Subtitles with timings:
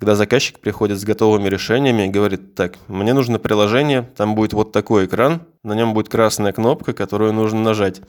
[0.00, 4.72] когда заказчик приходит с готовыми решениями и говорит, так, мне нужно приложение, там будет вот
[4.72, 8.00] такой экран, на нем будет красная кнопка, которую нужно нажать.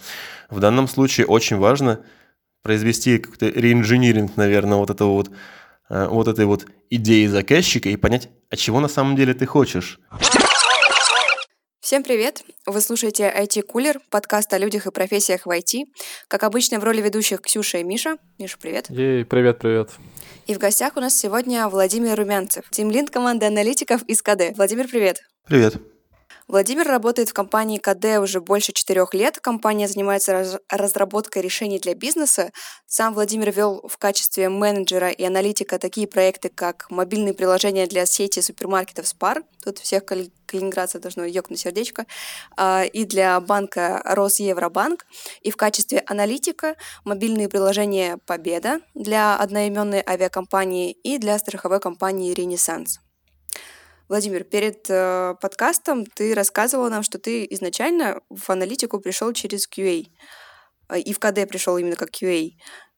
[0.50, 2.00] В данном случае очень важно
[2.64, 5.32] произвести какой-то реинжиниринг, наверное, вот этого вот
[5.90, 10.00] э, вот этой вот идеи заказчика и понять, а чего на самом деле ты хочешь.
[11.82, 12.44] Всем привет!
[12.68, 15.86] Вы слушаете IT Кулер, подкаст о людях и профессиях в IT.
[16.28, 18.18] Как обычно, в роли ведущих Ксюша и Миша.
[18.38, 18.86] Миша, привет.
[18.92, 19.90] Ей, привет, привет.
[20.46, 24.56] И в гостях у нас сегодня Владимир Румянцев, тимлинд команды аналитиков из КД.
[24.56, 25.24] Владимир, привет.
[25.48, 25.78] Привет.
[26.52, 29.40] Владимир работает в компании КД уже больше четырех лет.
[29.40, 32.52] Компания занимается раз- разработкой решений для бизнеса.
[32.88, 38.42] Сам Владимир вел в качестве менеджера и аналитика такие проекты, как мобильные приложения для сети
[38.42, 39.46] супермаркетов Spar.
[39.64, 42.06] Тут всех калининградцев должно ёкнуть сердечко.
[42.58, 45.06] А, и для банка Росевробанк.
[45.44, 53.00] И в качестве аналитика мобильные приложения Победа для одноименной авиакомпании и для страховой компании Ренессанс.
[54.12, 60.06] Владимир, перед э, подкастом ты рассказывала нам, что ты изначально в аналитику пришел через QA,
[60.90, 62.50] э, и в КД пришел именно как QA.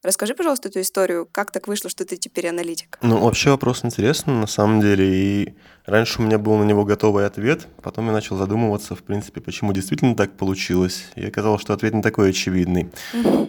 [0.02, 1.30] Расскажи, пожалуйста, эту историю.
[1.31, 2.97] Как так вышло, что ты теперь аналитик?
[3.03, 5.05] Ну, вообще вопрос интересный, на самом деле.
[5.05, 5.55] И
[5.86, 7.67] раньше у меня был на него готовый ответ.
[7.83, 11.05] Потом я начал задумываться, в принципе, почему действительно так получилось.
[11.16, 12.89] И оказалось, что ответ не такой очевидный.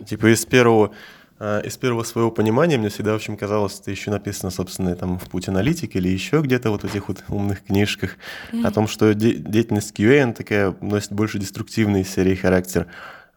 [0.06, 0.94] Типа из первого
[1.40, 5.28] из первого своего понимания мне всегда, в общем, казалось, это еще написано, собственно, там в
[5.28, 8.16] «Путь аналитики» или еще где-то вот в этих вот умных книжках
[8.62, 12.86] о том, что де- деятельность QA, такая носит больше деструктивный серии характер,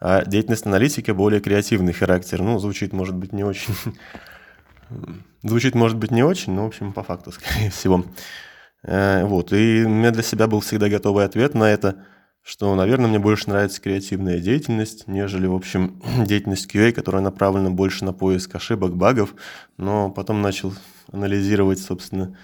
[0.00, 2.40] а деятельность аналитика более креативный характер.
[2.40, 3.74] Ну, звучит, может быть, не очень...
[5.42, 8.04] звучит, может быть, не очень, но, в общем, по факту, скорее всего.
[8.84, 11.96] Э, вот, и у меня для себя был всегда готовый ответ на это–
[12.48, 18.06] что, наверное, мне больше нравится креативная деятельность, нежели, в общем, деятельность QA, которая направлена больше
[18.06, 19.34] на поиск ошибок, багов,
[19.76, 20.72] но потом начал
[21.12, 22.34] анализировать, собственно,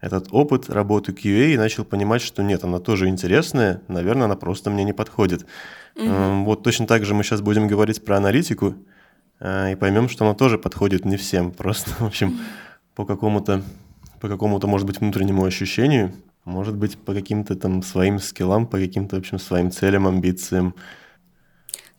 [0.00, 4.68] этот опыт работы QA и начал понимать, что нет, она тоже интересная, наверное, она просто
[4.68, 5.46] мне не подходит.
[5.94, 6.42] Mm-hmm.
[6.42, 8.74] Вот точно так же мы сейчас будем говорить про аналитику
[9.38, 12.40] э, и поймем, что она тоже подходит не всем, просто, в общем,
[12.96, 13.62] по какому-то,
[14.20, 16.12] по какому-то, может быть, внутреннему ощущению,
[16.44, 20.74] может быть, по каким-то там своим скиллам, по каким-то, в общем, своим целям, амбициям.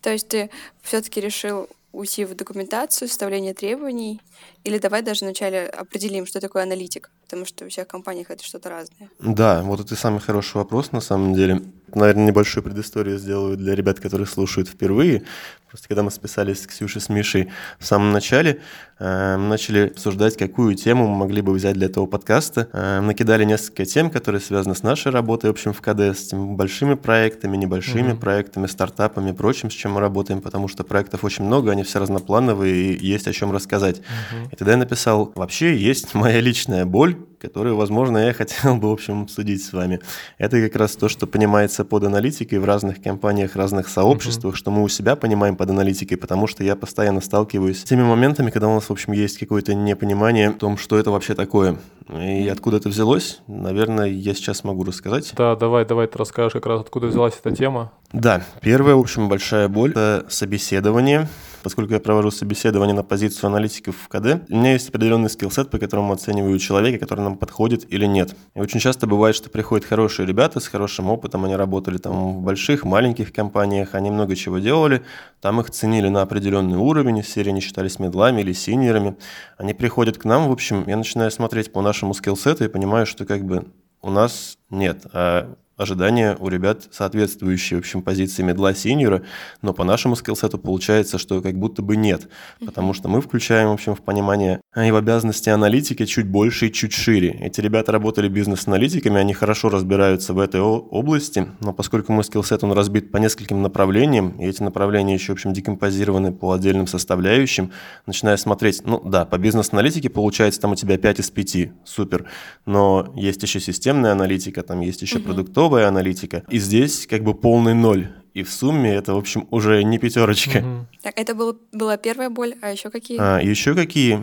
[0.02, 0.50] То есть ты
[0.82, 4.20] все-таки решил уйти в документацию, составление требований,
[4.64, 8.70] или давай даже вначале определим, что такое аналитик, потому что у всех компаниях это что-то
[8.70, 9.10] разное.
[9.20, 11.62] Да, вот это самый хороший вопрос на самом деле.
[11.94, 15.24] Наверное, небольшую предысторию сделаю для ребят, которые слушают впервые.
[15.74, 18.60] Просто когда мы списались с Ксюшей, с Мишей в самом начале,
[19.00, 22.70] э, начали обсуждать, какую тему мы могли бы взять для этого подкаста.
[22.74, 26.58] Э, накидали несколько тем, которые связаны с нашей работой, в общем, в КД, с тем
[26.58, 28.20] большими проектами, небольшими mm-hmm.
[28.20, 32.94] проектами, стартапами, прочим, с чем мы работаем, потому что проектов очень много, они все разноплановые,
[32.94, 33.98] и есть о чем рассказать.
[33.98, 34.50] Mm-hmm.
[34.52, 38.94] И тогда я написал, вообще есть моя личная боль, которую, возможно, я хотел бы, в
[38.94, 40.00] общем, обсудить с вами.
[40.38, 44.58] Это как раз то, что понимается под аналитикой в разных компаниях, разных сообществах, mm-hmm.
[44.58, 48.50] что мы у себя понимаем под аналитикой, потому что я постоянно сталкиваюсь с теми моментами,
[48.50, 51.78] когда у нас, в общем, есть какое-то непонимание в том, что это вообще такое.
[52.10, 55.34] И откуда это взялось, наверное, я сейчас могу рассказать.
[55.36, 57.92] Да, давай, давай ты расскажешь как раз, откуда взялась эта тема.
[58.14, 61.28] Да, первая, в общем, большая боль– это собеседование
[61.64, 65.80] поскольку я провожу собеседование на позицию аналитиков в КД, у меня есть определенный скиллсет, по
[65.80, 68.36] которому оцениваю человека, который нам подходит или нет.
[68.54, 72.42] И очень часто бывает, что приходят хорошие ребята с хорошим опытом, они работали там в
[72.42, 75.04] больших, маленьких компаниях, они много чего делали,
[75.42, 79.16] там их ценили на определенный уровень, из серии они считались медлами или синьорами.
[79.58, 83.26] Они приходят к нам, в общем, я начинаю смотреть по нашему скиллсету и понимаю, что
[83.26, 83.66] как бы
[84.02, 89.24] у нас нет, а ожидания у ребят соответствующие, в общем, позиции медла синьора,
[89.62, 92.30] но по нашему скиллсету получается, что как будто бы нет,
[92.64, 96.72] потому что мы включаем, в общем, в понимание и в обязанности аналитики чуть больше и
[96.72, 97.32] чуть шире.
[97.42, 102.74] Эти ребята работали бизнес-аналитиками, они хорошо разбираются в этой области, но поскольку мой скиллсет, он
[102.74, 107.72] разбит по нескольким направлениям, и эти направления еще, в общем, декомпозированы по отдельным составляющим,
[108.06, 112.26] начиная смотреть, ну да, по бизнес-аналитике получается там у тебя 5 из 5, супер,
[112.66, 116.44] но есть еще системная аналитика, там есть еще продуктовая продуктовая аналитика.
[116.50, 118.08] И здесь как бы полный ноль.
[118.34, 120.58] И в сумме это, в общем, уже не пятерочка.
[120.58, 120.86] Угу.
[121.04, 123.20] Так, это был, была первая боль, а еще какие?
[123.22, 124.20] А, еще какие?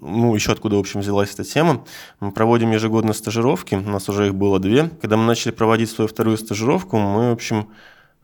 [0.00, 1.84] Ну, еще откуда, в общем, взялась эта тема.
[2.20, 4.88] Мы проводим ежегодно стажировки, у нас уже их было две.
[5.00, 7.68] Когда мы начали проводить свою вторую стажировку, мы, в общем,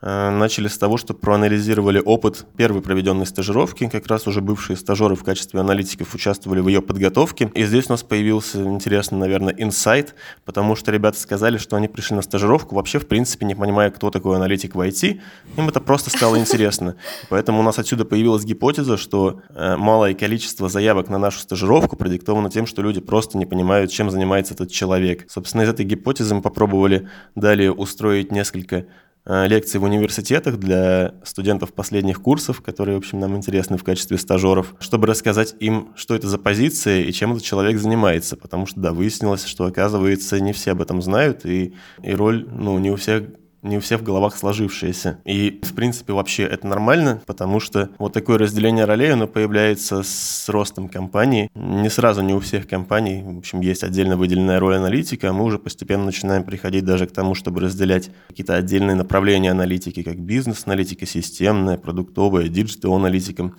[0.03, 3.89] начали с того, что проанализировали опыт первой проведенной стажировки.
[3.89, 7.51] Как раз уже бывшие стажеры в качестве аналитиков участвовали в ее подготовке.
[7.55, 10.15] И здесь у нас появился интересный, наверное, инсайт,
[10.45, 14.11] потому что ребята сказали, что они пришли на стажировку вообще, в принципе, не понимая, кто
[14.11, 15.21] такой аналитик в IT.
[15.57, 16.97] Им это просто стало интересно.
[17.29, 22.51] Поэтому у нас отсюда появилась гипотеза, что э, малое количество заявок на нашу стажировку продиктовано
[22.51, 25.27] тем, что люди просто не понимают, чем занимается этот человек.
[25.29, 28.87] Собственно, из этой гипотезы мы попробовали далее устроить несколько Э,
[29.27, 34.75] лекции в университетах для студентов последних курсов, которые, в общем, нам интересны в качестве стажеров,
[34.81, 38.37] чтобы рассказать им, что это за позиция и чем этот человек занимается.
[38.37, 42.79] Потому что, да, выяснилось, что, оказывается, не все об этом знают, и, и роль, ну,
[42.79, 43.25] не у всех
[43.63, 45.19] не у всех в головах сложившееся.
[45.25, 50.49] И, в принципе, вообще это нормально, потому что вот такое разделение ролей, оно появляется с
[50.49, 51.51] ростом компании.
[51.55, 53.23] Не сразу, не у всех компаний.
[53.23, 57.13] В общем, есть отдельно выделенная роль аналитика, а мы уже постепенно начинаем приходить даже к
[57.13, 63.53] тому, чтобы разделять какие-то отдельные направления аналитики, как бизнес-аналитика, системная, продуктовая, digital-аналитика.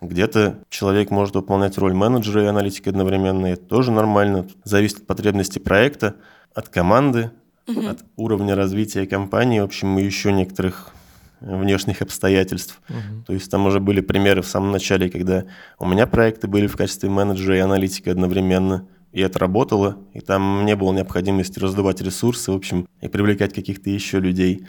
[0.00, 4.46] Где-то человек может выполнять роль менеджера и аналитика одновременно, и это тоже нормально.
[4.64, 6.16] Зависит от потребностей проекта,
[6.54, 7.30] от команды,
[7.66, 7.86] угу.
[7.86, 10.92] от уровня развития компании, в общем, и еще некоторых
[11.40, 12.80] внешних обстоятельств.
[12.88, 13.24] Угу.
[13.26, 15.44] То есть там уже были примеры в самом начале, когда
[15.78, 20.64] у меня проекты были в качестве менеджера и аналитика одновременно, и это работало, и там
[20.64, 24.66] не было необходимости раздувать ресурсы, в общем, и привлекать каких-то еще людей.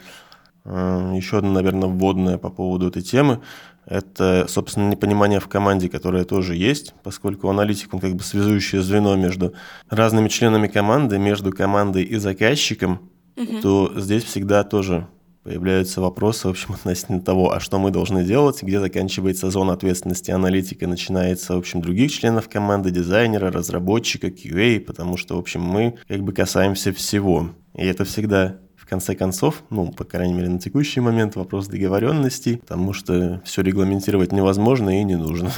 [0.64, 3.40] А, еще одна, наверное, вводная по поводу этой темы–
[3.86, 9.16] это, собственно, непонимание в команде, которое тоже есть, поскольку аналитик, он как бы связующее звено
[9.16, 9.54] между
[9.90, 13.60] разными членами команды, между командой и заказчиком, угу.
[13.60, 15.08] то здесь всегда тоже
[15.42, 20.30] появляются вопросы, в общем, относительно того, а что мы должны делать, где заканчивается зона ответственности
[20.30, 25.98] аналитика, начинается, в общем, других членов команды, дизайнера, разработчика, QA, потому что, в общем, мы
[26.06, 27.50] как бы касаемся всего.
[27.74, 28.58] И это всегда
[28.92, 34.32] конце концов, ну, по крайней мере, на текущий момент вопрос договоренности, потому что все регламентировать
[34.32, 35.50] невозможно и не нужно.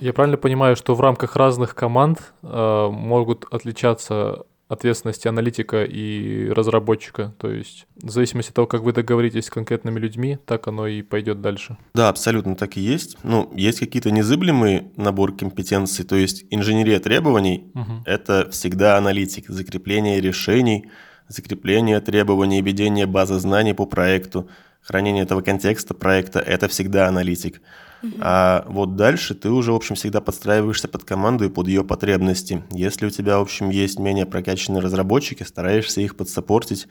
[0.00, 7.32] Я правильно понимаю, что в рамках разных команд э, могут отличаться ответственности аналитика и разработчика.
[7.38, 11.02] То есть в зависимости от того, как вы договоритесь с конкретными людьми, так оно и
[11.02, 11.76] пойдет дальше.
[11.94, 13.16] Да, абсолютно так и есть.
[13.22, 20.20] Ну, есть какие-то незыблемые набор компетенций, то есть инженерия требований угу.– это всегда аналитик, закрепление
[20.20, 20.86] решений–
[21.30, 24.48] закрепление требований, ведение базы знаний по проекту,
[24.82, 27.62] хранение этого контекста проекта– это всегда аналитик.
[28.02, 28.12] Угу.
[28.20, 32.64] А вот дальше ты уже, в общем, всегда подстраиваешься под команду и под ее потребности.
[32.70, 36.88] Если у тебя, в общем, есть менее прокачанные разработчики, стараешься их подсопортить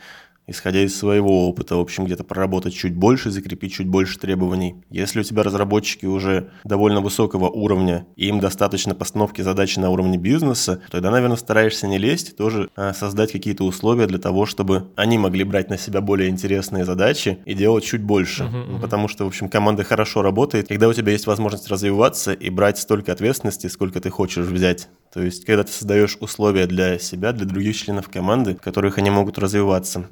[0.50, 4.75] исходя из своего опыта, в общем, где-то проработать чуть больше, закрепить чуть больше требований.
[4.90, 10.18] Если у тебя разработчики уже довольно высокого уровня, и им достаточно постановки задачи на уровне
[10.18, 15.18] бизнеса, тогда, наверное, стараешься не лезть, тоже а, создать какие-то условия для того, чтобы они
[15.18, 18.44] могли брать на себя более интересные задачи и делать чуть больше.
[18.44, 18.81] Uh-huh, uh-huh.
[18.81, 22.78] Потому что, в общем, команда хорошо работает, когда у тебя есть возможность развиваться и брать
[22.78, 24.90] столько ответственности, сколько ты хочешь взять.
[25.13, 29.10] То есть, когда ты создаешь условия для себя, для других членов команды, в которых они
[29.10, 30.07] могут развиваться.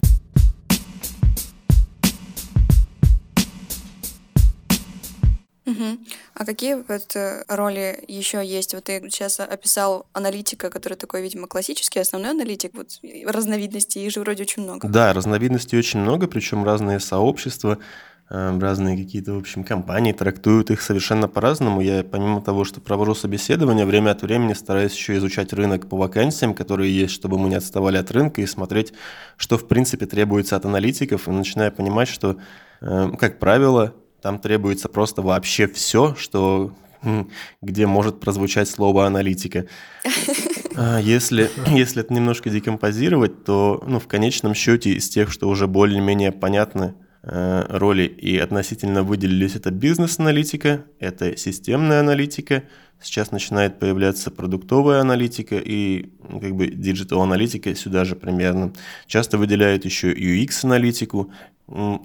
[5.68, 5.98] Угу.
[6.34, 8.74] А какие вот э, роли еще есть?
[8.74, 12.72] Вот ты сейчас описал аналитика, который такой, видимо, классический, основной аналитик.
[12.74, 14.88] Вот разновидностей, их же вроде очень много.
[14.88, 17.80] Да, разновидностей очень много, причем разные сообщества,
[18.30, 21.82] э, разные какие-то, в общем, компании трактуют их совершенно по-разному.
[21.82, 26.54] Я, помимо того, что провожу собеседование, время от времени стараюсь еще изучать рынок по вакансиям,
[26.54, 28.94] которые есть, чтобы мы не отставали от рынка, и смотреть,
[29.36, 32.38] что, в принципе, требуется от аналитиков, и начинаю понимать, что,
[32.80, 36.74] э, как правило, там требуется просто вообще все, что
[37.62, 39.68] где может прозвучать слово аналитика.
[40.76, 45.68] А если, если это немножко декомпозировать, то ну, в конечном счете из тех, что уже
[45.68, 46.96] более-менее понятны
[47.30, 52.64] роли и относительно выделились, это бизнес-аналитика, это системная аналитика,
[53.02, 56.10] сейчас начинает появляться продуктовая аналитика и
[56.42, 58.74] как бы digital-аналитика сюда же примерно.
[59.08, 61.32] Часто выделяют еще UX-аналитику,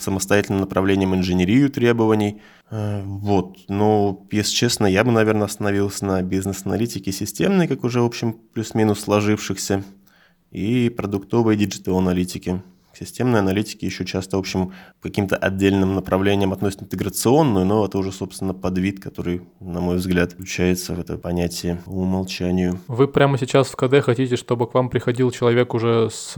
[0.00, 2.42] самостоятельным направлением инженерию требований.
[2.70, 3.58] Э, вот.
[3.68, 9.00] Но, если честно, я бы, наверное, остановился на бизнес-аналитике системной, как уже, в общем, плюс-минус
[9.00, 9.84] сложившихся,
[10.50, 12.62] и продуктовой digital-аналитике
[12.96, 18.12] системной аналитики еще часто, в общем, к каким-то отдельным направлениям относят интеграционную, но это уже,
[18.12, 22.78] собственно, подвид, который, на мой взгляд, включается в это понятие по умолчанию.
[22.88, 26.32] Вы прямо сейчас в КД хотите, чтобы к вам приходил человек уже с,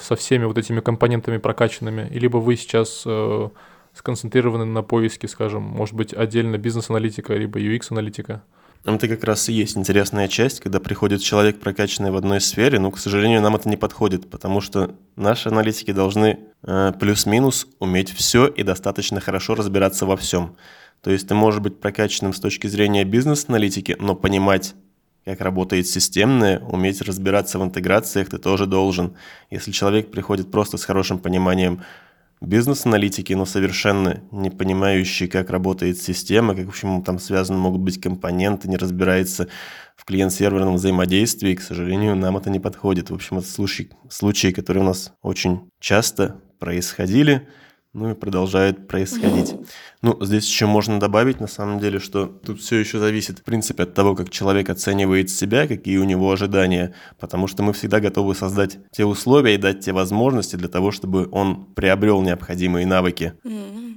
[0.00, 3.48] со всеми вот этими компонентами прокачанными, либо вы сейчас э,
[3.94, 8.42] сконцентрированы на поиске, скажем, может быть, отдельно бизнес-аналитика, либо UX-аналитика?
[8.84, 12.90] Это как раз и есть интересная часть, когда приходит человек, прокачанный в одной сфере, но,
[12.90, 18.46] к сожалению, нам это не подходит, потому что наши аналитики должны э, плюс-минус уметь все
[18.46, 20.56] и достаточно хорошо разбираться во всем.
[21.00, 24.74] То есть ты можешь быть прокачанным с точки зрения бизнес-аналитики, но понимать,
[25.24, 29.16] как работает системное, уметь разбираться в интеграциях ты тоже должен.
[29.50, 31.82] Если человек приходит просто с хорошим пониманием
[32.46, 38.00] бизнес-аналитики, но совершенно не понимающий, как работает система, как, в общем, там связаны могут быть
[38.00, 39.48] компоненты, не разбирается
[39.96, 43.10] в клиент-серверном взаимодействии, к сожалению, нам это не подходит.
[43.10, 47.48] В общем, это случаи, случаи, которые у нас очень часто происходили–
[47.94, 49.54] ну и продолжает происходить.
[50.02, 53.84] Ну, здесь еще можно добавить, на самом деле, что тут все еще зависит, в принципе,
[53.84, 58.34] от того, как человек оценивает себя, какие у него ожидания, потому что мы всегда готовы
[58.34, 63.34] создать те условия и дать те возможности для того, чтобы он приобрел необходимые навыки.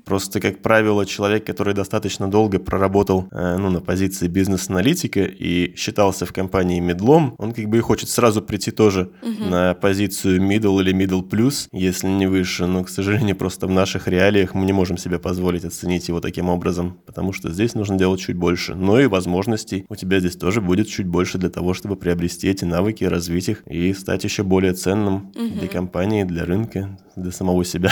[0.08, 6.26] Просто, как правило, человек, который достаточно долго проработал э, ну, на позиции бизнес-аналитика и считался
[6.26, 10.82] в компании медлом, он как бы и хочет сразу прийти тоже mm на позицию middle
[10.82, 14.66] или middle plus, если не выше, но, к сожалению, просто в нашей наших реалиях мы
[14.66, 18.76] не можем себе позволить оценить его таким образом, потому что здесь нужно делать чуть больше.
[18.76, 22.66] Но и возможностей у тебя здесь тоже будет чуть больше для того, чтобы приобрести эти
[22.66, 25.60] навыки, развить их и стать еще более ценным угу.
[25.60, 27.92] для компании, для рынка, для самого себя.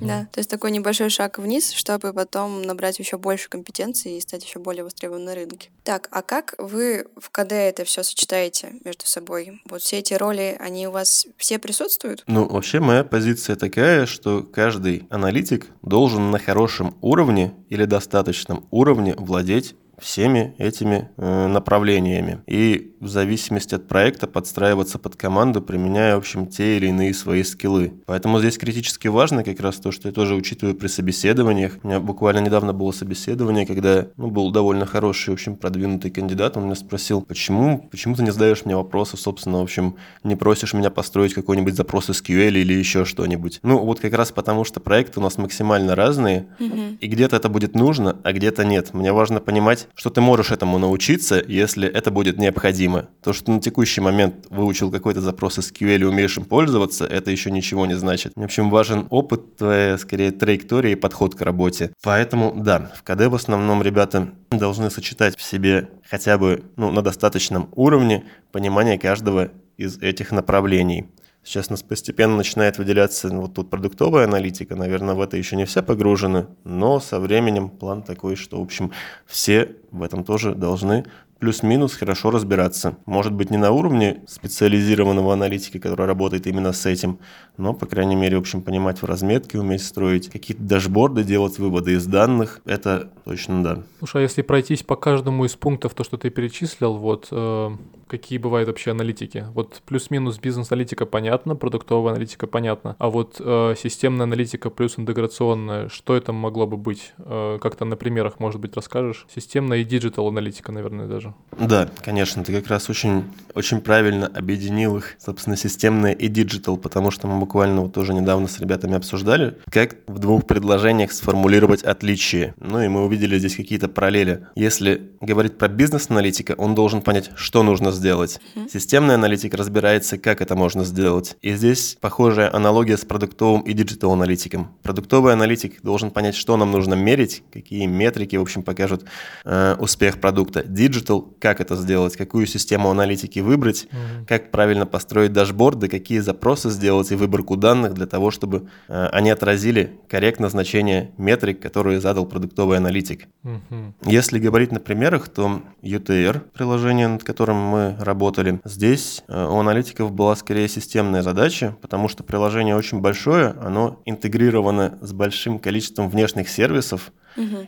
[0.00, 4.44] Да, то есть такой небольшой шаг вниз, чтобы потом набрать еще больше компетенций и стать
[4.44, 5.68] еще более востребованным на рынке.
[5.84, 9.60] Так, а как вы в КД это все сочетаете между собой?
[9.68, 12.24] Вот все эти роли, они у вас все присутствуют?
[12.26, 19.14] Ну, вообще моя позиция такая, что каждый аналитик должен на хорошем уровне или достаточном уровне
[19.18, 22.40] владеть всеми этими э, направлениями.
[22.46, 27.42] И в зависимости от проекта подстраиваться под команду, применяя, в общем, те или иные свои
[27.42, 27.94] скиллы.
[28.06, 31.78] Поэтому здесь критически важно как раз то, что я тоже учитываю при собеседованиях.
[31.82, 36.56] У меня буквально недавно было собеседование, когда ну, был довольно хороший, в общем, продвинутый кандидат.
[36.56, 40.74] Он меня спросил, почему, почему ты не задаешь мне вопросы, собственно, в общем, не просишь
[40.74, 43.60] меня построить какой-нибудь запрос SQL или еще что-нибудь.
[43.62, 46.98] Ну, вот как раз потому, что проекты у нас максимально разные, mm-hmm.
[46.98, 48.92] и где-то это будет нужно, а где-то нет.
[48.92, 53.08] Мне важно понимать, что ты можешь этому научиться, если это будет необходимо.
[53.22, 57.50] То, что на текущий момент выучил какой-то запрос SQL и умеешь им пользоваться, это еще
[57.50, 58.32] ничего не значит.
[58.36, 61.92] В общем, важен опыт, твоя, скорее, траектория и подход к работе.
[62.02, 67.02] Поэтому, да, в КД в основном ребята должны сочетать в себе хотя бы ну, на
[67.02, 71.08] достаточном уровне понимание каждого из этих направлений.
[71.42, 75.56] Сейчас у нас постепенно начинает выделяться ну, вот тут продуктовая аналитика, наверное, в это еще
[75.56, 78.92] не все погружены, но со временем план такой, что, в общем,
[79.26, 81.06] все в этом тоже должны
[81.40, 82.96] плюс-минус хорошо разбираться.
[83.06, 87.18] Может быть, не на уровне специализированного аналитика, который работает именно с этим,
[87.56, 91.92] но, по крайней мере, в общем, понимать в разметке, уметь строить какие-то дашборды, делать выводы
[91.92, 93.82] из данных, это точно да.
[93.98, 97.70] Слушай, а если пройтись по каждому из пунктов, то, что ты перечислил, вот э,
[98.06, 99.46] какие бывают вообще аналитики?
[99.54, 106.16] Вот плюс-минус бизнес-аналитика понятно, продуктовая аналитика понятно, а вот э, системная аналитика плюс интеграционная, что
[106.16, 107.12] это могло бы быть?
[107.18, 109.26] Э, как-то на примерах, может быть, расскажешь?
[109.34, 111.29] Системная и digital аналитика, наверное, даже.
[111.58, 117.10] Да, конечно, ты как раз очень, очень правильно объединил их, собственно, системная и digital, потому
[117.10, 122.54] что мы буквально вот тоже недавно с ребятами обсуждали, как в двух предложениях сформулировать отличия.
[122.58, 124.46] Ну и мы увидели здесь какие-то параллели.
[124.54, 128.40] Если говорить про бизнес-аналитика, он должен понять, что нужно сделать.
[128.72, 131.36] Системный аналитик разбирается, как это можно сделать.
[131.42, 134.70] И здесь похожая аналогия с продуктовым и digital-аналитиком.
[134.82, 139.04] Продуктовый аналитик должен понять, что нам нужно мерить, какие метрики, в общем, покажут
[139.44, 140.62] э, успех продукта.
[140.62, 144.26] Digital, как это сделать, какую систему аналитики выбрать, mm-hmm.
[144.26, 149.30] как правильно построить дашборды, какие запросы сделать и выборку данных для того, чтобы э, они
[149.30, 153.26] отразили корректно значение метрик, которые задал продуктовый аналитик.
[153.44, 153.92] Mm-hmm.
[154.06, 160.12] Если говорить на примерах, то Utair, приложение, над которым мы работали, здесь э, у аналитиков
[160.12, 166.48] была скорее системная задача, потому что приложение очень большое, оно интегрировано с большим количеством внешних
[166.48, 167.12] сервисов,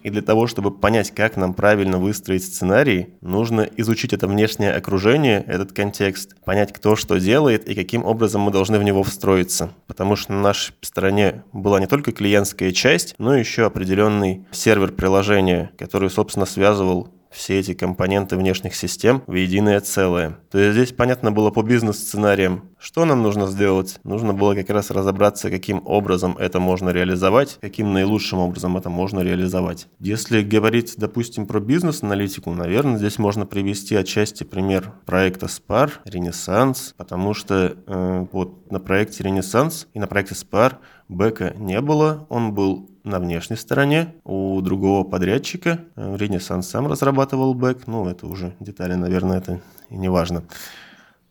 [0.02, 3.41] и для того, чтобы понять, как нам правильно выстроить сценарий, нужно
[3.76, 8.78] изучить это внешнее окружение, этот контекст, понять, кто что делает и каким образом мы должны
[8.78, 9.70] в него встроиться.
[9.86, 15.70] Потому что на нашей стороне была не только клиентская часть, но еще определенный сервер приложения,
[15.78, 20.38] который, собственно, связывал все эти компоненты внешних систем в единое целое.
[20.50, 24.00] То есть здесь понятно было по бизнес-сценариям, Что нам нужно сделать?
[24.02, 29.20] Нужно было как раз разобраться, каким образом это можно реализовать, каким наилучшим образом это можно
[29.20, 29.86] реализовать.
[30.00, 37.34] Если говорить, допустим, про бизнес-аналитику, наверное, здесь можно привести отчасти пример проекта SPAR, Ренессанс, потому
[37.34, 40.78] что э, вот на проекте Ренессанс и на проекте SPAR
[41.12, 45.80] бэка не было, он был на внешней стороне у другого подрядчика.
[45.96, 50.44] Э, Ренессанс сам разрабатывал бэк, ну это уже детали, наверное, это и не важно.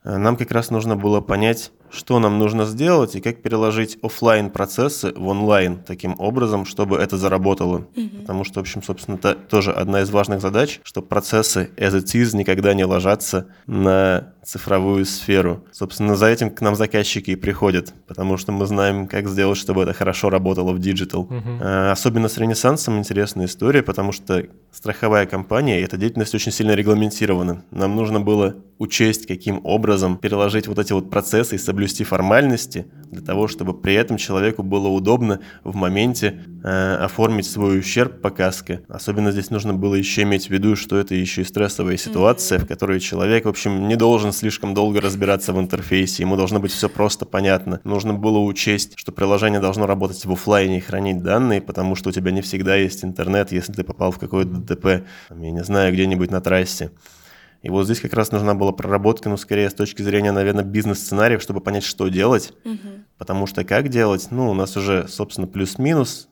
[0.04, 4.50] Э, нам как раз нужно было понять, что нам нужно сделать и как переложить офлайн
[4.50, 7.88] процессы в онлайн таким образом, чтобы это заработало.
[7.96, 8.22] Mm-hmm.
[8.22, 12.06] Потому что, в общем, собственно, это тоже одна из важных задач, чтобы процессы as it
[12.16, 15.66] is никогда не ложатся на цифровую сферу.
[15.72, 19.84] Собственно, за этим к нам заказчики и приходят, потому что мы знаем, как сделать, чтобы
[19.84, 21.28] это хорошо работало в digital.
[21.30, 21.92] Угу.
[21.92, 27.64] Особенно с Ренессансом интересная история, потому что страховая компания, и эта деятельность очень сильно регламентирована.
[27.72, 33.22] Нам нужно было учесть, каким образом переложить вот эти вот процессы и соблюсти формальности для
[33.22, 38.84] того, чтобы при этом человеку было удобно в моменте э, оформить свой ущерб по каске.
[38.88, 42.66] Особенно здесь нужно было еще иметь в виду, что это еще и стрессовая ситуация, mm-hmm.
[42.66, 46.72] в которой человек, в общем, не должен слишком долго разбираться в интерфейсе, ему должно быть
[46.72, 47.82] все просто понятно.
[47.84, 52.12] Нужно было учесть, что приложение должно работать в офлайне и хранить данные, потому что у
[52.12, 54.86] тебя не всегда есть интернет, если ты попал в какое-то ДТП,
[55.32, 56.92] я не знаю, где-нибудь на трассе.
[57.62, 61.42] И вот здесь как раз нужна была проработка, ну, скорее с точки зрения, наверное, бизнес-сценариев,
[61.42, 62.54] чтобы понять, что делать.
[62.66, 62.90] Угу.
[63.18, 64.28] Потому что как делать?
[64.32, 66.28] Ну, у нас уже, собственно, плюс-минус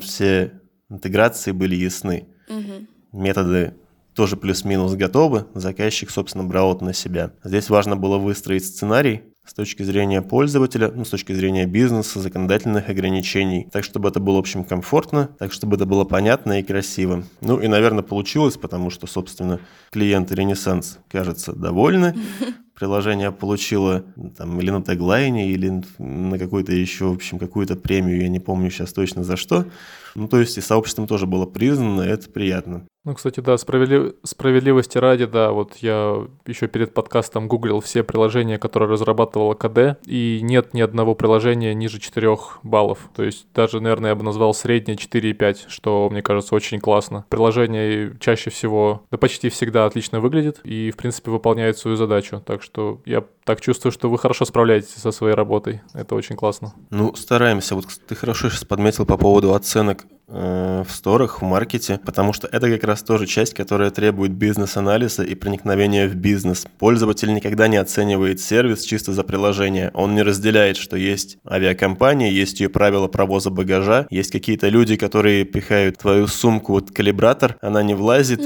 [0.00, 0.52] все
[0.88, 2.28] интеграции были ясны.
[2.48, 3.20] Угу.
[3.20, 3.74] Методы
[4.14, 5.46] тоже плюс-минус готовы.
[5.54, 7.32] Заказчик, собственно, брал это на себя.
[7.44, 12.90] Здесь важно было выстроить сценарий, с точки зрения пользователя, ну, с точки зрения бизнеса, законодательных
[12.90, 17.24] ограничений, так, чтобы это было, в общем, комфортно, так, чтобы это было понятно и красиво.
[17.40, 19.58] Ну, и, наверное, получилось, потому что, собственно,
[19.90, 22.14] клиенты Ренессанс, кажется, довольны.
[22.74, 24.04] Приложение получило
[24.36, 28.70] там или на теглайне, или на какой-то еще, в общем, какую-то премию, я не помню
[28.70, 29.64] сейчас точно за что.
[30.14, 32.84] Ну, то есть и сообществом тоже было признано, это приятно.
[33.08, 34.16] Ну, кстати, да, справедлив...
[34.22, 40.40] справедливости ради, да, вот я еще перед подкастом гуглил все приложения, которые разрабатывала КД, и
[40.42, 43.08] нет ни одного приложения ниже 4 баллов.
[43.16, 47.24] То есть даже, наверное, я бы назвал среднее 4,5, что, мне кажется, очень классно.
[47.30, 52.42] Приложение чаще всего, да почти всегда отлично выглядит и, в принципе, выполняет свою задачу.
[52.44, 55.80] Так что я так чувствую, что вы хорошо справляетесь со своей работой.
[55.94, 56.74] Это очень классно.
[56.90, 57.74] Ну, стараемся.
[57.74, 62.48] Вот ты хорошо сейчас подметил по поводу оценок Э, в сторах, в маркете, потому что
[62.48, 66.66] это как раз тоже часть, которая требует бизнес-анализа и проникновения в бизнес.
[66.78, 69.90] Пользователь никогда не оценивает сервис чисто за приложение.
[69.94, 75.44] Он не разделяет, что есть авиакомпания, есть ее правила провоза багажа, есть какие-то люди, которые
[75.44, 78.40] пихают твою сумку, вот калибратор, она не влазит.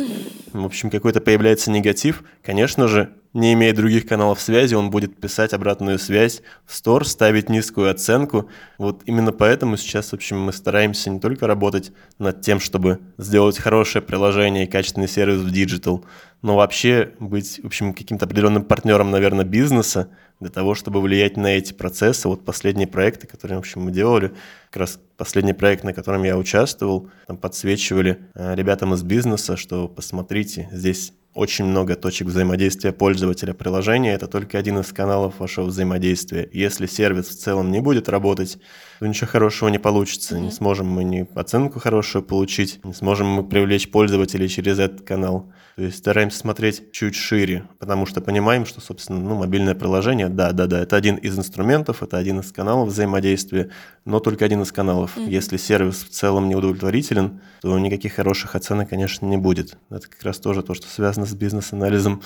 [0.53, 2.25] В общем, какой-то появляется негатив.
[2.43, 7.49] Конечно же, не имея других каналов связи, он будет писать обратную связь в стор, ставить
[7.49, 8.49] низкую оценку.
[8.79, 13.59] Вот именно поэтому сейчас, в общем, мы стараемся не только работать над тем, чтобы сделать
[13.59, 16.05] хорошее приложение и качественный сервис в digital,
[16.43, 20.09] но вообще быть, в общем, каким-то определенным партнером, наверное, бизнеса
[20.41, 22.29] для того, чтобы влиять на эти процессы.
[22.29, 24.33] Вот последние проекты, которые, в общем, мы делали,
[24.71, 29.87] как раз последний проект, на котором я участвовал, там подсвечивали э, ребятам из бизнеса, что
[29.87, 34.13] посмотрите, здесь очень много точек взаимодействия пользователя приложения.
[34.13, 36.49] Это только один из каналов вашего взаимодействия.
[36.53, 38.59] Если сервис в целом не будет работать,
[38.99, 40.39] то ничего хорошего не получится.
[40.39, 45.53] Не сможем мы ни оценку хорошую получить, не сможем мы привлечь пользователей через этот канал.
[45.77, 50.53] То есть стараемся смотреть чуть шире, потому что понимаем, что, собственно, ну, мобильное приложение, да,
[50.53, 53.71] да, да, это один из инструментов, это один из каналов взаимодействия,
[54.05, 55.17] но только один из каналов.
[55.17, 55.31] Mm-hmm.
[55.31, 59.79] Если сервис в целом не удовлетворителен, то никаких хороших оценок, конечно, не будет.
[59.89, 62.23] Это как раз тоже то, что связано с бизнес-анализом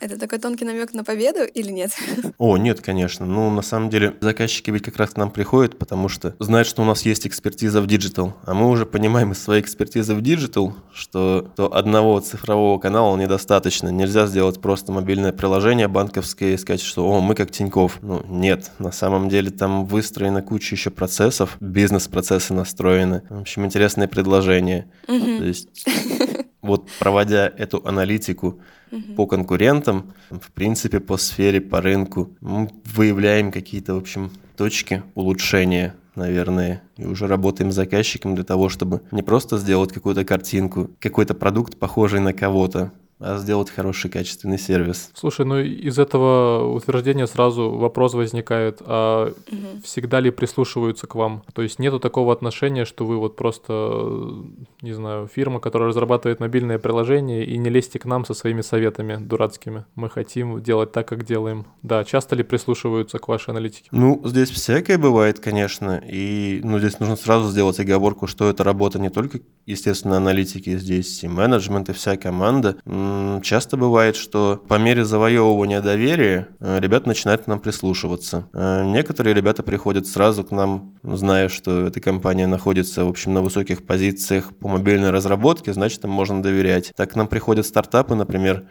[0.00, 1.90] это такой тонкий намек на победу или нет?
[2.38, 3.26] О, нет, конечно.
[3.26, 6.82] Ну, на самом деле, заказчики ведь как раз к нам приходят, потому что знают, что
[6.82, 8.34] у нас есть экспертиза в digital.
[8.44, 13.88] А мы уже понимаем из своей экспертизы в digital, что то одного цифрового канала недостаточно.
[13.88, 17.98] Нельзя сделать просто мобильное приложение банковское и сказать, что «О, мы как Тиньков».
[18.02, 18.70] Ну, нет.
[18.78, 23.22] На самом деле там выстроена куча еще процессов, бизнес-процессы настроены.
[23.28, 24.90] В общем, интересное предложение.
[25.06, 25.68] То есть
[26.62, 29.14] вот проводя эту аналитику угу.
[29.16, 35.94] по конкурентам, в принципе, по сфере, по рынку, мы выявляем какие-то, в общем, точки улучшения,
[36.14, 41.34] наверное, и уже работаем с заказчиком для того, чтобы не просто сделать какую-то картинку, какой-то
[41.34, 45.10] продукт, похожий на кого-то, а сделать хороший качественный сервис.
[45.14, 49.82] Слушай, ну из этого утверждения сразу вопрос возникает, а угу.
[49.84, 51.42] всегда ли прислушиваются к вам?
[51.52, 54.42] То есть нету такого отношения, что вы вот просто,
[54.80, 59.16] не знаю, фирма, которая разрабатывает мобильное приложение, и не лезьте к нам со своими советами
[59.16, 59.84] дурацкими.
[59.94, 61.66] Мы хотим делать так, как делаем.
[61.82, 63.88] Да, часто ли прислушиваются к вашей аналитике?
[63.92, 68.98] Ну, здесь всякое бывает, конечно, и ну, здесь нужно сразу сделать оговорку, что это работа
[68.98, 72.76] не только, естественно, аналитики, здесь и менеджмент, и вся команда
[73.42, 78.48] часто бывает, что по мере завоевывания доверия э, ребята начинают к нам прислушиваться.
[78.52, 83.42] Э, некоторые ребята приходят сразу к нам, зная, что эта компания находится, в общем, на
[83.42, 86.92] высоких позициях по мобильной разработке, значит, им можно доверять.
[86.96, 88.64] Так к нам приходят стартапы, например,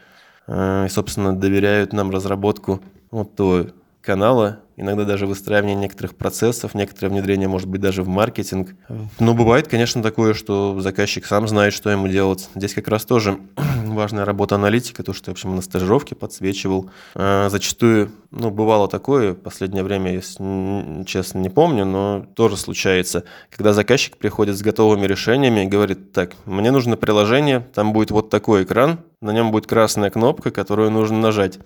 [0.47, 3.67] э, и, собственно, доверяют нам разработку вот того
[4.01, 8.75] канала, иногда даже выстраивание некоторых процессов, некоторое внедрение может быть даже в маркетинг.
[9.19, 12.49] Но бывает, конечно, такое, что заказчик сам знает, что ему делать.
[12.55, 13.39] Здесь как раз тоже
[13.85, 16.89] важная работа аналитика, то, что я, в общем, на стажировке подсвечивал.
[17.15, 23.23] А, зачастую, ну, бывало такое, в последнее время, если честно не помню, но тоже случается,
[23.49, 28.29] когда заказчик приходит с готовыми решениями и говорит, так, мне нужно приложение, там будет вот
[28.29, 31.59] такой экран, на нем будет красная кнопка, которую нужно нажать.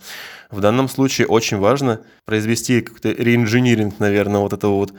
[0.50, 4.94] В данном случае очень важно произвести какой-то реинжиниринг, наверное, вот этого вот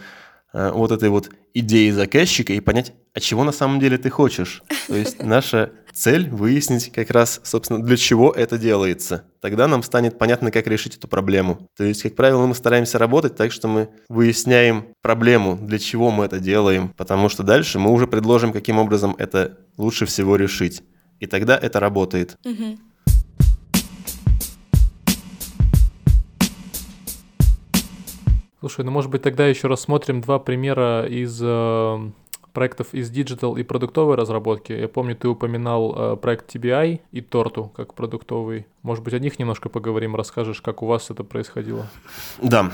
[0.55, 4.63] Э, вот этой вот идеи заказчика и понять, а чего на самом деле ты хочешь.
[4.87, 9.25] То есть наша цель выяснить как раз, собственно, для чего это делается.
[9.41, 11.69] Тогда нам станет понятно, как решить эту проблему.
[11.77, 16.25] То есть, как правило, мы стараемся работать так, что мы выясняем проблему, для чего мы
[16.25, 20.85] это делаем, потому что дальше мы уже предложим, каким образом это лучше всего решить.
[21.19, 22.37] И тогда это работает.
[22.45, 22.79] Угу.
[28.65, 32.11] Слушай, ну может быть тогда еще рассмотрим два примера из э,
[32.55, 34.73] проектов из digital и продуктовой разработки.
[34.73, 38.67] Я помню, ты упоминал э, проект TBI и Tortu как продуктовый.
[38.81, 41.87] Может быть, о них немножко поговорим, расскажешь, как у вас это происходило?
[42.41, 42.73] Да,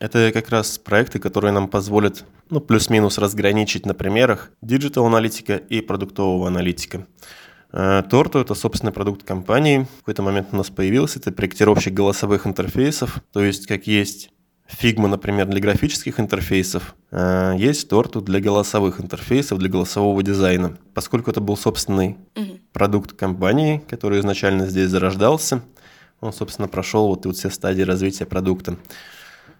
[0.00, 6.48] это как раз проекты, которые нам позволят ну, плюс-минус разграничить на примерах digital-аналитика и продуктового
[6.48, 7.06] аналитика.
[7.72, 9.86] Э, Tortu – это собственный продукт компании.
[9.98, 11.20] В какой-то момент у нас появился.
[11.20, 13.22] Это проектировщик голосовых интерфейсов.
[13.32, 14.30] То есть, как есть
[14.70, 20.76] Figma, например, для графических интерфейсов, э, есть Tortu для голосовых интерфейсов, для голосового дизайна.
[20.94, 22.58] Поскольку это был собственный угу.
[22.72, 25.62] продукт компании, который изначально здесь зарождался,
[26.20, 28.76] он, собственно, прошел вот, вот все стадии развития продукта.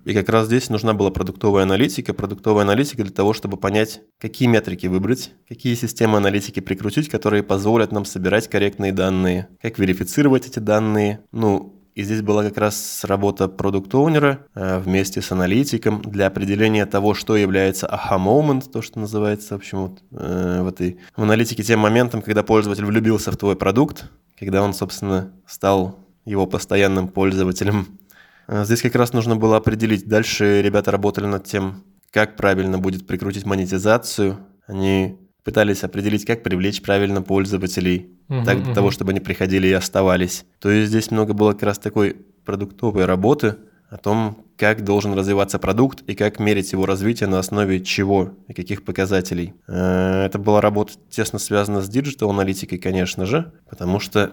[0.05, 2.15] И как раз здесь нужна была продуктовая аналитика.
[2.15, 7.93] Продуктовая аналитика для того, чтобы понять, какие метрики выбрать, какие системы аналитики прикрутить, которые позволят
[7.93, 13.49] нам собирать корректные данные, как верифицировать эти данные, ну, и здесь была как раз работа
[13.49, 19.59] продукт-оунера э, вместе с аналитиком для определения того, что является aha-moment, то, что называется, в
[19.59, 24.11] общем, вот, э, в этой в аналитике тем моментом, когда пользователь влюбился в твой продукт,
[24.39, 27.99] когда он, собственно, стал его постоянным пользователем.
[28.47, 30.07] Э, здесь как раз нужно было определить.
[30.07, 34.39] Дальше ребята работали над тем, как правильно будет прикрутить монетизацию.
[34.67, 38.75] Они пытались определить, как привлечь правильно пользователей, угу, так, для угу.
[38.75, 40.45] того, чтобы они приходили и оставались.
[40.59, 43.57] То есть здесь много было как раз такой продуктовой работы
[43.89, 48.53] о том, как должен развиваться продукт и как мерить его развитие на основе чего и
[48.53, 49.55] каких показателей.
[49.67, 54.33] Э, это была работа тесно связана с digital-аналитикой, конечно же, потому что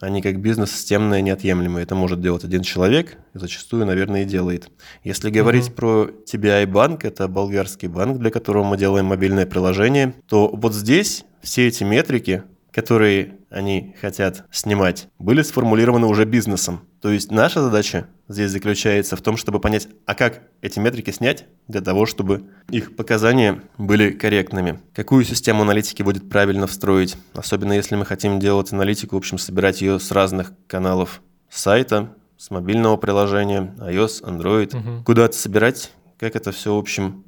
[0.00, 1.82] они как бизнес-системные неотъемлемые.
[1.82, 4.70] Это может делать один человек, и зачастую, наверное, и делает.
[5.04, 5.74] Если говорить uh-huh.
[5.74, 11.24] про TBI банк, это болгарский банк, для которого мы делаем мобильное приложение, то вот здесь
[11.42, 12.42] все эти метрики,
[12.78, 16.82] которые они хотят снимать, были сформулированы уже бизнесом.
[17.00, 21.46] То есть наша задача здесь заключается в том, чтобы понять, а как эти метрики снять
[21.66, 24.78] для того, чтобы их показания были корректными.
[24.94, 29.80] Какую систему аналитики будет правильно встроить, особенно если мы хотим делать аналитику, в общем, собирать
[29.80, 35.02] ее с разных каналов сайта, с мобильного приложения, iOS, Android, угу.
[35.04, 37.24] куда это собирать, как это все, в общем,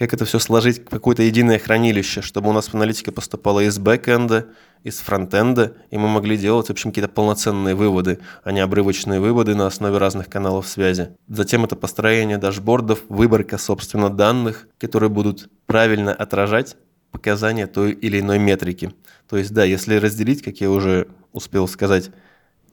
[0.00, 4.46] как это все сложить в какое-то единое хранилище, чтобы у нас аналитика поступала из бэкэнда,
[4.82, 9.54] из фронтенда, и мы могли делать, в общем, какие-то полноценные выводы, а не обрывочные выводы
[9.54, 11.10] на основе разных каналов связи.
[11.28, 16.78] Затем это построение дашбордов, выборка, собственно, данных, которые будут правильно отражать
[17.10, 18.94] показания той или иной метрики.
[19.28, 22.10] То есть, да, если разделить, как я уже успел сказать,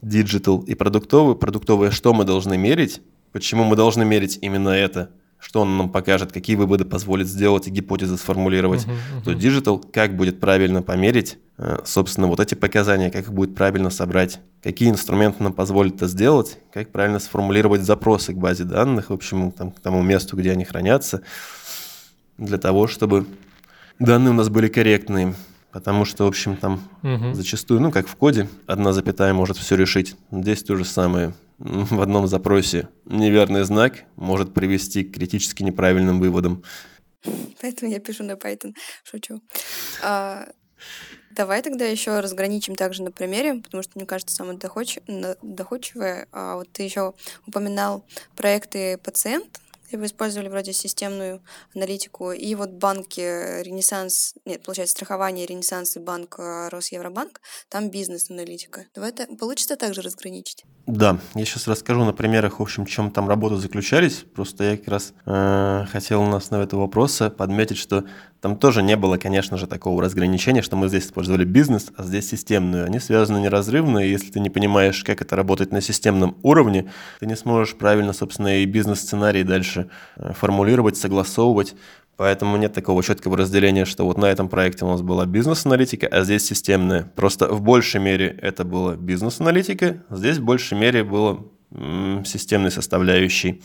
[0.00, 5.60] digital и продуктовый, продуктовое что мы должны мерить, почему мы должны мерить именно это– что
[5.60, 9.24] он нам покажет, какие выводы позволит сделать и гипотезы сформулировать, uh-huh, uh-huh.
[9.24, 13.90] то digital как будет правильно померить, э, собственно, вот эти показания, как их будет правильно
[13.90, 19.12] собрать, какие инструменты нам позволят это сделать, как правильно сформулировать запросы к базе данных, в
[19.12, 21.22] общем, там, к тому месту, где они хранятся,
[22.36, 23.26] для того, чтобы
[23.98, 25.34] данные у нас были корректные.
[25.70, 27.34] Потому что, в общем, там угу.
[27.34, 30.16] зачастую, ну, как в коде, одна запятая может все решить.
[30.32, 31.34] Здесь то же самое.
[31.58, 36.62] В одном запросе неверный знак может привести к критически неправильным выводам.
[37.60, 38.74] Поэтому я пишу на Python.
[39.02, 39.40] Шучу.
[40.02, 40.46] А,
[41.32, 46.28] давай тогда еще разграничим также на примере, потому что, мне кажется, самое доходчивое.
[46.30, 48.04] А вот ты еще упоминал
[48.36, 49.60] проекты пациент,
[49.96, 51.42] вы использовали вроде системную
[51.74, 52.32] аналитику.
[52.32, 58.86] И вот банки Ренессанс, нет, получается, страхование Ренессанс и банк э, Росевробанк, там бизнес-аналитика.
[58.94, 60.64] Давай это получится также разграничить?
[60.86, 64.24] Да, я сейчас расскажу на примерах, в общем, чем там работы заключались.
[64.34, 68.04] Просто я как раз э, хотел на основе этого вопроса подметить, что
[68.40, 72.28] там тоже не было, конечно же, такого разграничения, что мы здесь использовали бизнес, а здесь
[72.28, 72.84] системную.
[72.84, 77.26] Они связаны неразрывно, и если ты не понимаешь, как это работает на системном уровне, ты
[77.26, 81.74] не сможешь правильно, собственно, и бизнес-сценарий дальше э, формулировать, согласовывать.
[82.16, 86.22] Поэтому нет такого четкого разделения, что вот на этом проекте у нас была бизнес-аналитика, а
[86.22, 87.10] здесь системная.
[87.14, 93.62] Просто в большей мере это была бизнес-аналитика, здесь в большей мере было системной составляющей.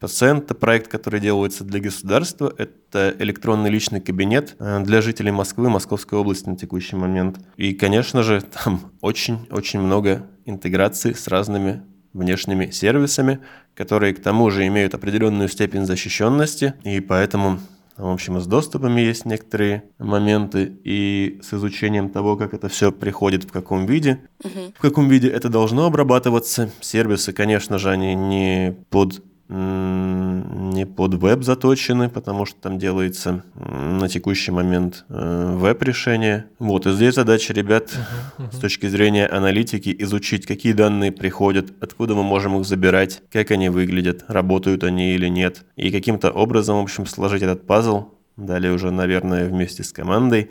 [0.00, 2.52] Пациент– это проект, который делается для государства.
[2.58, 7.38] Это электронный личный кабинет э, для жителей Москвы, Московской области на текущий момент.
[7.56, 13.40] И, конечно же, там очень-очень много интеграции с разными внешними сервисами,
[13.74, 17.60] которые к тому же имеют определенную степень защищенности, и поэтому
[17.96, 22.90] в общем, и с доступами есть некоторые моменты, и с изучением того, как это все
[22.90, 24.20] приходит, в каком виде.
[24.42, 24.72] Угу.
[24.76, 26.70] В каком виде это должно обрабатываться.
[26.80, 34.08] Сервисы, конечно же, они не под не под веб заточены, потому что там делается на
[34.08, 36.46] текущий момент э, веб-решение.
[36.58, 38.56] Вот, и здесь задача ребят uh-huh, uh-huh.
[38.56, 43.68] с точки зрения аналитики изучить, какие данные приходят, откуда мы можем их забирать, как они
[43.68, 48.90] выглядят, работают они или нет, и каким-то образом, в общем, сложить этот пазл, далее уже,
[48.90, 50.50] наверное, вместе с командой,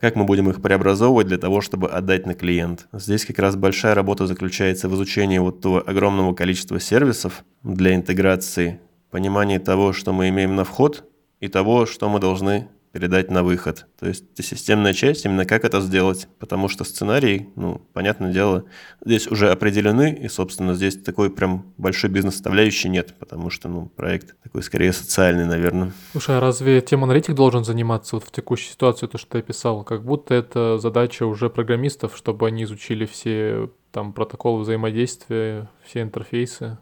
[0.00, 2.88] как мы будем их преобразовывать для того, чтобы отдать на клиент.
[2.92, 8.80] Здесь как раз большая работа заключается в изучении вот того огромного количества сервисов для интеграции,
[9.10, 11.04] понимании того, что мы имеем на вход,
[11.40, 13.86] и того, что мы должны передать на выход.
[13.98, 18.64] То есть это системная часть, именно как это сделать, потому что сценарий, ну, понятное дело,
[19.04, 24.34] здесь уже определены, и, собственно, здесь такой прям большой бизнес-составляющей нет, потому что, ну, проект
[24.42, 25.92] такой скорее социальный, наверное.
[26.12, 29.84] Слушай, а разве тем аналитик должен заниматься вот в текущей ситуации, то, что ты описал?
[29.84, 36.78] Как будто это задача уже программистов, чтобы они изучили все там протоколы взаимодействия, все интерфейсы.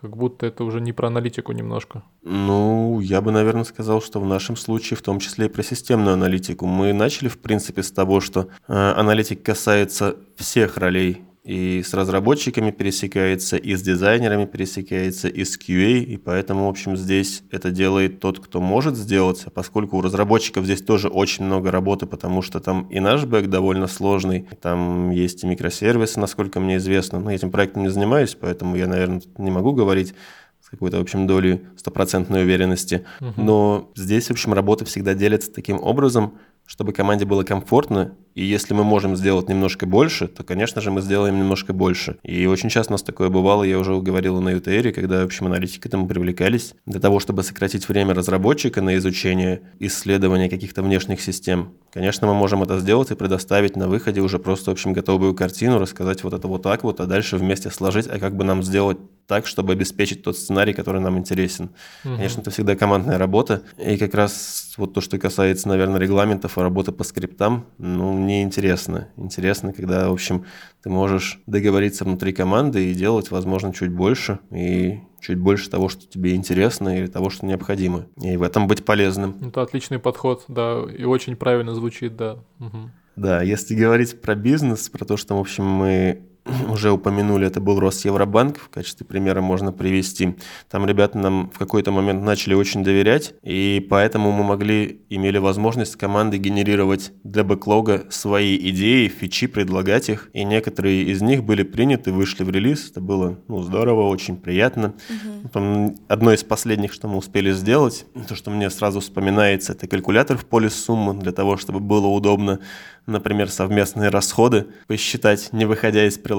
[0.00, 2.02] Как будто это уже не про аналитику немножко.
[2.22, 6.14] Ну, я бы, наверное, сказал, что в нашем случае в том числе и про системную
[6.14, 6.66] аналитику.
[6.66, 12.72] Мы начали, в принципе, с того, что э, аналитик касается всех ролей и с разработчиками
[12.72, 18.18] пересекается, и с дизайнерами пересекается, и с QA, и поэтому, в общем, здесь это делает
[18.18, 22.88] тот, кто может сделать, поскольку у разработчиков здесь тоже очень много работы, потому что там
[22.88, 27.84] и наш бэк довольно сложный, там есть и микросервисы, насколько мне известно, но этим проектом
[27.84, 30.14] не занимаюсь, поэтому я, наверное, не могу говорить
[30.60, 33.06] с какой-то, в общем, долей стопроцентной уверенности.
[33.20, 33.40] Угу.
[33.40, 38.74] Но здесь, в общем, работа всегда делится таким образом, чтобы команде было комфортно, и если
[38.74, 42.18] мы можем сделать немножко больше, то, конечно же, мы сделаем немножко больше.
[42.22, 45.46] И очень часто у нас такое бывало, я уже говорил на UTR, когда, в общем,
[45.46, 51.22] аналитики к этому привлекались, для того, чтобы сократить время разработчика на изучение, исследование каких-то внешних
[51.22, 51.72] систем.
[51.92, 55.78] Конечно, мы можем это сделать и предоставить на выходе уже просто, в общем, готовую картину,
[55.78, 58.98] рассказать вот это вот так вот, а дальше вместе сложить, а как бы нам сделать
[59.26, 61.70] так, чтобы обеспечить тот сценарий, который нам интересен.
[62.04, 62.16] Угу.
[62.16, 63.62] Конечно, это всегда командная работа.
[63.78, 68.42] И как раз вот то, что касается, наверное, регламентов и работы по скриптам, ну, мне
[68.42, 69.08] интересно.
[69.16, 70.44] Интересно, когда, в общем,
[70.82, 76.06] ты можешь договориться внутри команды и делать, возможно, чуть больше, и чуть больше того, что
[76.06, 78.06] тебе интересно или того, что необходимо.
[78.22, 79.36] И в этом быть полезным.
[79.42, 82.38] Это отличный подход, да, и очень правильно звучит, да.
[82.60, 82.90] Угу.
[83.16, 86.22] Да, если говорить про бизнес, про то, что, в общем, мы
[86.70, 90.36] уже упомянули, это был Росевробанк, в качестве примера можно привести.
[90.70, 95.96] Там ребята нам в какой-то момент начали очень доверять, и поэтому мы могли, имели возможность
[95.96, 102.12] команды генерировать для бэклога свои идеи, фичи, предлагать их, и некоторые из них были приняты,
[102.12, 104.94] вышли в релиз, это было ну, здорово, очень приятно.
[105.08, 105.48] Угу.
[105.48, 110.36] Потом одно из последних, что мы успели сделать, то, что мне сразу вспоминается, это калькулятор
[110.36, 112.60] в поле суммы, для того, чтобы было удобно
[113.06, 116.35] например, совместные расходы, посчитать, не выходя из приложения,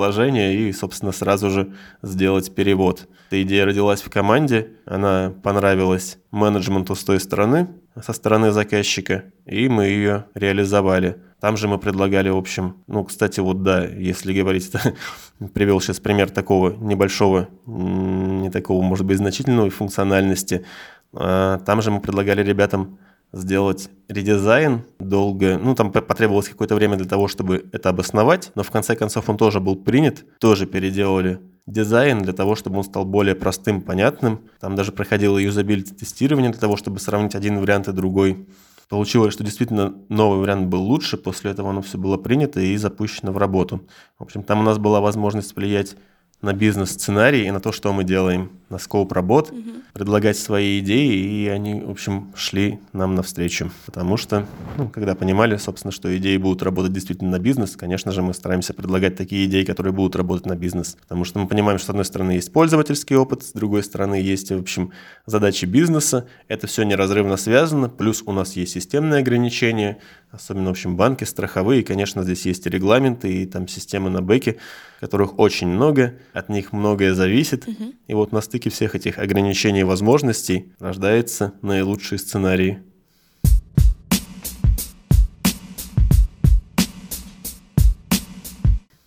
[0.53, 3.07] и, собственно, сразу же сделать перевод.
[3.29, 7.69] Эта идея родилась в команде, она понравилась менеджменту с той стороны,
[8.01, 11.17] со стороны заказчика, и мы ее реализовали.
[11.39, 14.71] Там же мы предлагали, в общем, ну, кстати, вот да, если говорить,
[15.53, 20.65] привел сейчас пример такого небольшого, не такого, может быть, значительного функциональности.
[21.13, 22.97] А, там же мы предлагали ребятам
[23.31, 25.57] сделать редизайн долго.
[25.57, 29.37] Ну, там потребовалось какое-то время для того, чтобы это обосновать, но в конце концов он
[29.37, 34.41] тоже был принят, тоже переделали дизайн для того, чтобы он стал более простым, понятным.
[34.59, 38.47] Там даже проходило юзабилити-тестирование для того, чтобы сравнить один вариант и другой.
[38.89, 43.33] Получилось, что действительно новый вариант был лучше, после этого оно все было принято и запущено
[43.33, 43.81] в работу.
[44.17, 45.97] В общем, там у нас была возможность влиять
[46.41, 49.61] на бизнес-сценарий и на то, что мы делаем, на скоп работ, угу.
[49.93, 53.71] предлагать свои идеи, и они, в общем, шли нам навстречу.
[53.85, 54.45] Потому что,
[54.77, 58.73] ну, когда понимали, собственно, что идеи будут работать действительно на бизнес, конечно же, мы стараемся
[58.73, 60.97] предлагать такие идеи, которые будут работать на бизнес.
[61.01, 64.51] Потому что мы понимаем, что, с одной стороны, есть пользовательский опыт, с другой стороны, есть,
[64.51, 64.91] в общем,
[65.25, 66.27] задачи бизнеса.
[66.47, 69.99] Это все неразрывно связано, плюс у нас есть системные ограничения,
[70.31, 74.57] особенно, в общем, банки, страховые, конечно, здесь есть и регламенты, и там системы на бэке,
[74.99, 77.67] которых очень много, от них многое зависит.
[77.67, 77.93] Угу.
[78.07, 82.79] И вот на стыке всех этих ограничений и возможностей рождается наилучший сценарий.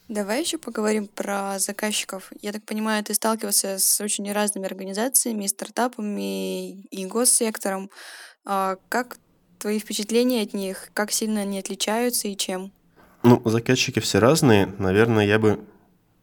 [0.08, 2.32] Давай еще поговорим про заказчиков.
[2.42, 7.90] Я так понимаю, ты сталкивался с очень разными организациями, стартапами и госсектором.
[8.44, 9.18] А как
[9.58, 10.90] твои впечатления от них?
[10.94, 12.72] Как сильно они отличаются и чем?
[13.24, 14.66] Ну, заказчики все разные.
[14.78, 15.60] Наверное, я бы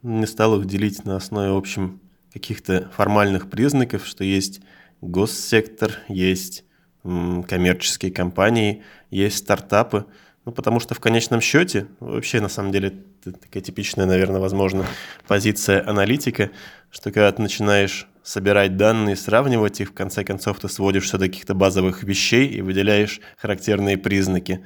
[0.01, 1.99] не стал их делить на основе, в общем,
[2.33, 4.61] каких-то формальных признаков, что есть
[5.01, 6.65] госсектор, есть
[7.03, 10.05] коммерческие компании, есть стартапы.
[10.45, 14.85] Ну, потому что в конечном счете, вообще, на самом деле, это такая типичная, наверное, возможно,
[15.27, 16.51] позиция аналитика,
[16.89, 21.27] что когда ты начинаешь собирать данные, сравнивать их, в конце концов ты сводишь все до
[21.27, 24.63] каких-то базовых вещей и выделяешь характерные признаки.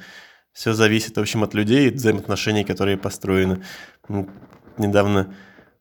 [0.54, 3.63] Все зависит, в общем, от людей и взаимоотношений, которые построены.
[4.78, 5.34] Недавно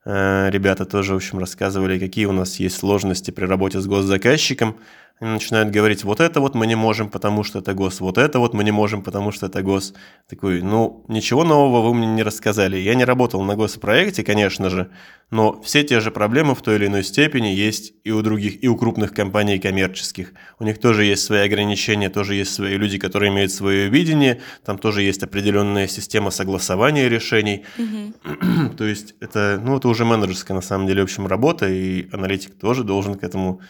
[0.05, 4.77] ребята тоже, в общем, рассказывали, какие у нас есть сложности при работе с госзаказчиком.
[5.21, 8.55] Начинают говорить, вот это вот мы не можем, потому что это ГОС, вот это вот
[8.55, 9.93] мы не можем, потому что это ГОС.
[10.27, 12.79] Такой, ну, ничего нового вы мне не рассказали.
[12.79, 14.91] Я не работал на госпроекте, конечно же,
[15.31, 18.69] но все те же проблемы в той или иной степени есть и у других, и
[18.69, 20.33] у крупных компаний коммерческих.
[20.59, 24.79] У них тоже есть свои ограничения, тоже есть свои люди, которые имеют свое видение, там
[24.79, 27.67] тоже есть определенная система согласования решений.
[27.77, 28.71] Угу.
[28.79, 32.55] То есть это, ну, это уже менеджерская на самом деле, в общем, работа, и аналитик
[32.55, 33.61] тоже должен к этому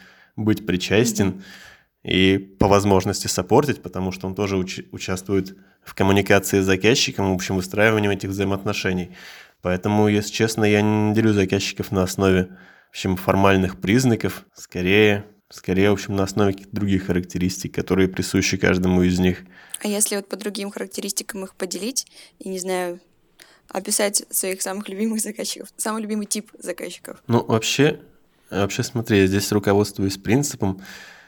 [0.41, 1.43] быть причастен
[2.03, 7.35] и по возможности сопортить, потому что он тоже уч- участвует в коммуникации с заказчиком, в
[7.35, 9.11] общем, выстраивании этих взаимоотношений.
[9.63, 12.49] Поэтому, если честно, я не делю заказчиков на основе
[12.91, 18.57] в общем, формальных признаков, скорее, скорее, в общем, на основе каких-то других характеристик, которые присущи
[18.57, 19.45] каждому из них.
[19.83, 22.07] А если вот по другим характеристикам их поделить,
[22.41, 23.01] и, не знаю,
[23.69, 27.23] описать своих самых любимых заказчиков, самый любимый тип заказчиков?
[27.29, 28.01] Ну, вообще,
[28.51, 30.81] Вообще, смотри, я здесь руководствуюсь принципом,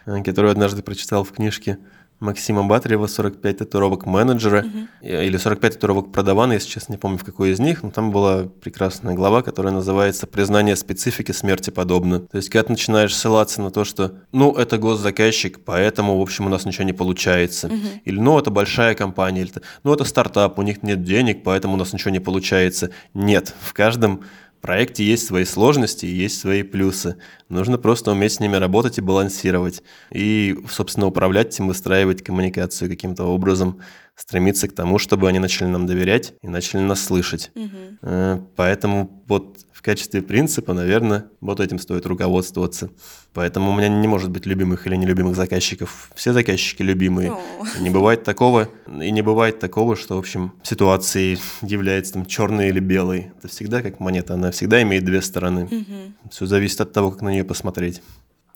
[0.06, 1.78] э, который однажды прочитал в книжке
[2.22, 4.86] Максима Батарева «45 татуировок менеджера» угу.
[5.02, 8.44] или «45 татуировок продавана», я сейчас не помню, в какой из них, но там была
[8.44, 12.20] прекрасная глава, которая называется «Признание специфики смерти подобно».
[12.20, 16.46] То есть, когда ты начинаешь ссылаться на то, что «ну, это госзаказчик, поэтому, в общем,
[16.46, 17.76] у нас ничего не получается», угу.
[18.04, 21.76] или «ну, это большая компания», или «ну, это стартап, у них нет денег, поэтому у
[21.76, 22.90] нас ничего не получается».
[23.14, 24.22] Нет, в каждом
[24.62, 27.16] проекте есть свои сложности есть свои плюсы.
[27.50, 29.82] Нужно просто уметь с ними работать и балансировать.
[30.10, 33.80] И, собственно, управлять им, выстраивать коммуникацию каким-то образом,
[34.14, 37.50] стремиться к тому, чтобы они начали нам доверять и начали нас слышать.
[37.54, 38.48] Угу.
[38.56, 42.90] Поэтому вот в качестве принципа, наверное, вот этим стоит руководствоваться.
[43.32, 46.10] Поэтому у меня не может быть любимых или нелюбимых заказчиков.
[46.14, 47.32] Все заказчики любимые.
[47.80, 52.78] Не бывает такого, и не бывает такого, что, в общем, ситуации является там черной или
[52.78, 53.32] белой.
[53.38, 55.64] Это всегда как монета, она всегда имеет две стороны.
[55.64, 56.30] Угу.
[56.30, 58.02] Все зависит от того, как на нее посмотреть.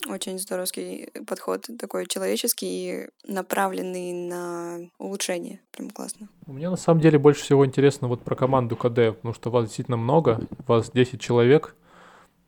[0.09, 5.61] Очень здоровский подход, такой человеческий, направленный на улучшение.
[5.73, 6.29] Прям классно.
[6.47, 9.97] Мне на самом деле больше всего интересно вот про команду КД, потому что вас действительно
[9.97, 11.75] много, вас 10 человек,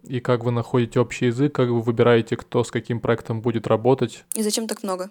[0.04, 4.24] и как вы находите общий язык, как вы выбираете, кто с каким проектом будет работать.
[4.34, 5.10] И зачем так много?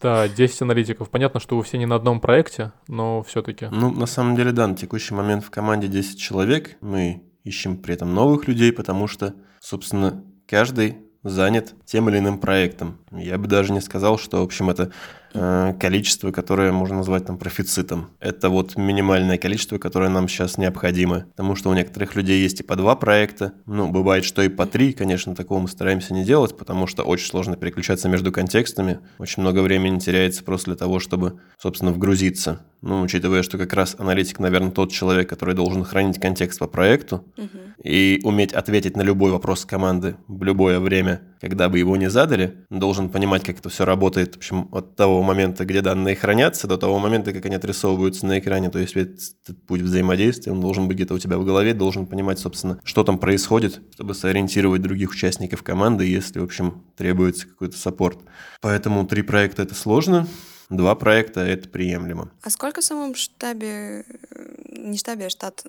[0.00, 1.10] Да, 10 аналитиков.
[1.10, 3.68] Понятно, что вы все не на одном проекте, но все-таки.
[3.70, 6.76] Ну, на самом деле, да, на текущий момент в команде 10 человек.
[6.80, 12.98] Мы ищем при этом новых людей, потому что, собственно, каждый занят тем или иным проектом.
[13.10, 14.92] Я бы даже не сказал, что, в общем, это
[15.32, 18.10] количество, которое можно назвать там профицитом.
[18.20, 21.26] Это вот минимальное количество, которое нам сейчас необходимо.
[21.30, 23.52] Потому что у некоторых людей есть и по два проекта.
[23.66, 24.92] Ну, бывает, что и по три.
[24.92, 29.00] Конечно, такого мы стараемся не делать, потому что очень сложно переключаться между контекстами.
[29.18, 32.60] Очень много времени теряется просто для того, чтобы, собственно, вгрузиться.
[32.82, 37.24] Ну, учитывая, что как раз аналитик, наверное, тот человек, который должен хранить контекст по проекту
[37.36, 37.48] угу.
[37.82, 42.64] и уметь ответить на любой вопрос команды в любое время когда бы его не задали,
[42.70, 46.78] должен понимать, как это все работает, в общем, от того момента, где данные хранятся, до
[46.78, 48.70] того момента, как они отрисовываются на экране.
[48.70, 52.38] То есть этот путь взаимодействия, он должен быть где-то у тебя в голове, должен понимать,
[52.38, 58.20] собственно, что там происходит, чтобы сориентировать других участников команды, если, в общем, требуется какой-то саппорт.
[58.60, 60.28] Поэтому три проекта– это сложно,
[60.70, 62.30] два проекта– это приемлемо.
[62.42, 64.04] А сколько в самом штабе,
[64.70, 65.64] не штабе, а штат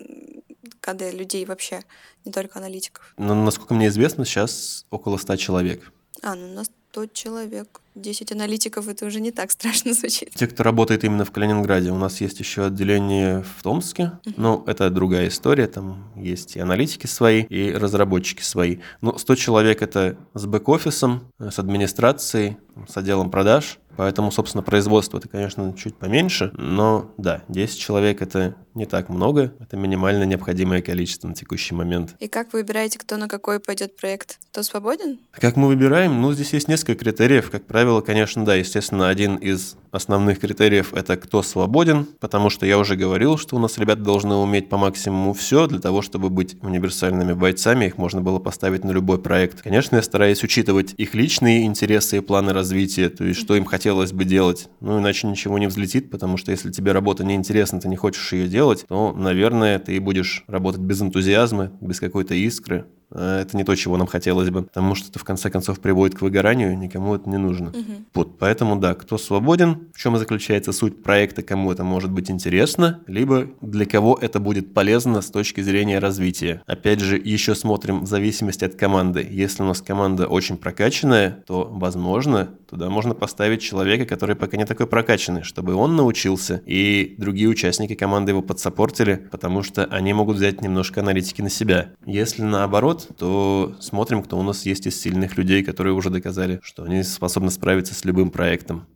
[0.83, 1.83] КД людей вообще,
[2.25, 3.13] не только аналитиков?
[3.17, 5.93] Ну, насколько мне известно, сейчас около 100 человек.
[6.21, 7.79] А, ну у нас 100 человек.
[7.95, 10.32] 10 аналитиков, это уже не так страшно звучит.
[10.36, 14.34] Те, кто работает именно в Калининграде, у нас есть еще отделение в Томске, uh-huh.
[14.38, 18.78] но это другая история, там есть и аналитики свои, и разработчики свои.
[19.01, 22.57] Но 100 человек это с бэк-офисом, с администрацией,
[22.88, 28.55] с отделом продаж, Поэтому, собственно, производство это, конечно, чуть поменьше, но да, 10 человек это
[28.74, 32.15] не так много, это минимально необходимое количество на текущий момент.
[32.20, 34.39] И как вы выбираете, кто на какой пойдет проект?
[34.51, 35.20] Кто свободен?
[35.32, 36.22] Как мы выбираем?
[36.22, 37.51] Ну, здесь есть несколько критериев.
[37.51, 42.79] Как правило, конечно, да, естественно, один из основных критериев– это кто свободен, потому что я
[42.79, 46.57] уже говорил, что у нас ребята должны уметь по максимуму все для того, чтобы быть
[46.61, 49.61] универсальными бойцами, их можно было поставить на любой проект.
[49.61, 54.13] Конечно, я стараюсь учитывать их личные интересы и планы развития, то есть что им хотелось
[54.13, 57.88] бы делать, ну иначе ничего не взлетит, потому что если тебе работа не интересна, ты
[57.88, 63.55] не хочешь ее делать, то, наверное, ты будешь работать без энтузиазма, без какой-то искры, это
[63.55, 66.78] не то, чего нам хотелось бы, потому что это в конце концов приводит к выгоранию,
[66.78, 67.70] никому это не нужно.
[67.70, 67.93] Угу.
[68.14, 73.01] Вот, поэтому да, кто свободен, в чем заключается суть проекта, кому это может быть интересно,
[73.07, 76.61] либо для кого это будет полезно с точки зрения развития.
[76.66, 79.28] Опять же, еще смотрим в зависимости от команды.
[79.30, 84.66] Если у нас команда очень прокачанная, то, возможно, туда можно поставить человека, который пока не
[84.66, 90.38] такой прокачанный, чтобы он научился, и другие участники команды его подсопортили, потому что они могут
[90.38, 91.91] взять немножко аналитики на себя.
[92.05, 96.84] Если наоборот, то смотрим, кто у нас есть из сильных людей, которые уже доказали, что
[96.84, 98.88] они способны справиться с любым проектом.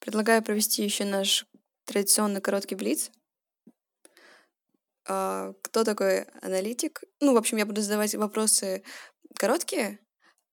[0.00, 1.46] Предлагаю провести еще наш
[1.86, 3.10] традиционный короткий блиц.
[5.08, 7.02] А, кто такой аналитик?
[7.20, 8.82] Ну, в общем, я буду задавать вопросы
[9.38, 9.98] короткие,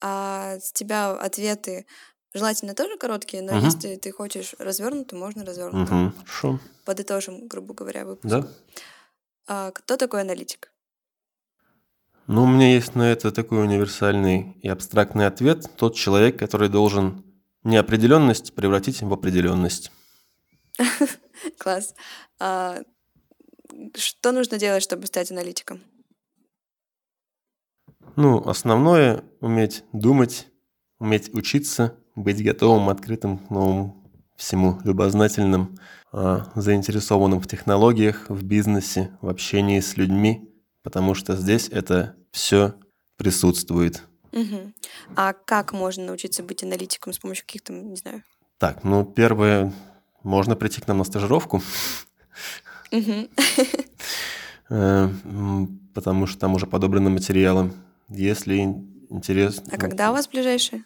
[0.02, 1.86] а с тебя ответы
[2.34, 3.65] Желательно тоже короткие, но угу.
[3.65, 6.05] если ты хочешь развернутый, можно развернутый.
[6.05, 6.13] Угу.
[6.17, 6.59] Хорошо.
[6.86, 8.32] Подытожим, грубо говоря, выпуск.
[8.32, 8.47] Да.
[9.47, 10.71] А, кто такой аналитик?
[12.27, 15.69] Ну, у меня есть на это такой универсальный и абстрактный ответ.
[15.75, 17.25] Тот человек, который должен
[17.63, 19.91] неопределенность превратить в определенность.
[21.57, 21.93] Класс.
[22.39, 22.79] А,
[23.95, 25.82] что нужно делать, чтобы стать аналитиком?
[28.15, 30.47] Ну, основное– уметь думать,
[30.99, 33.97] уметь учиться, быть готовым, открытым к новому
[34.36, 35.78] всему, любознательным,
[36.12, 40.49] а, заинтересованным в технологиях, в бизнесе, в общении с людьми,
[40.84, 42.74] потому что здесь это все
[43.18, 44.03] присутствует.
[44.32, 44.74] Угу.
[45.16, 48.24] А как можно научиться быть аналитиком с помощью каких-то, не знаю?
[48.57, 49.74] Так, ну, первое,
[50.24, 51.62] можно прийти к нам на стажировку.
[54.74, 55.09] Э,
[55.93, 57.74] потому что там уже подобраны материалы.
[58.07, 58.74] Если
[59.09, 59.66] интересно...
[59.70, 60.86] А когда у вас ближайшие?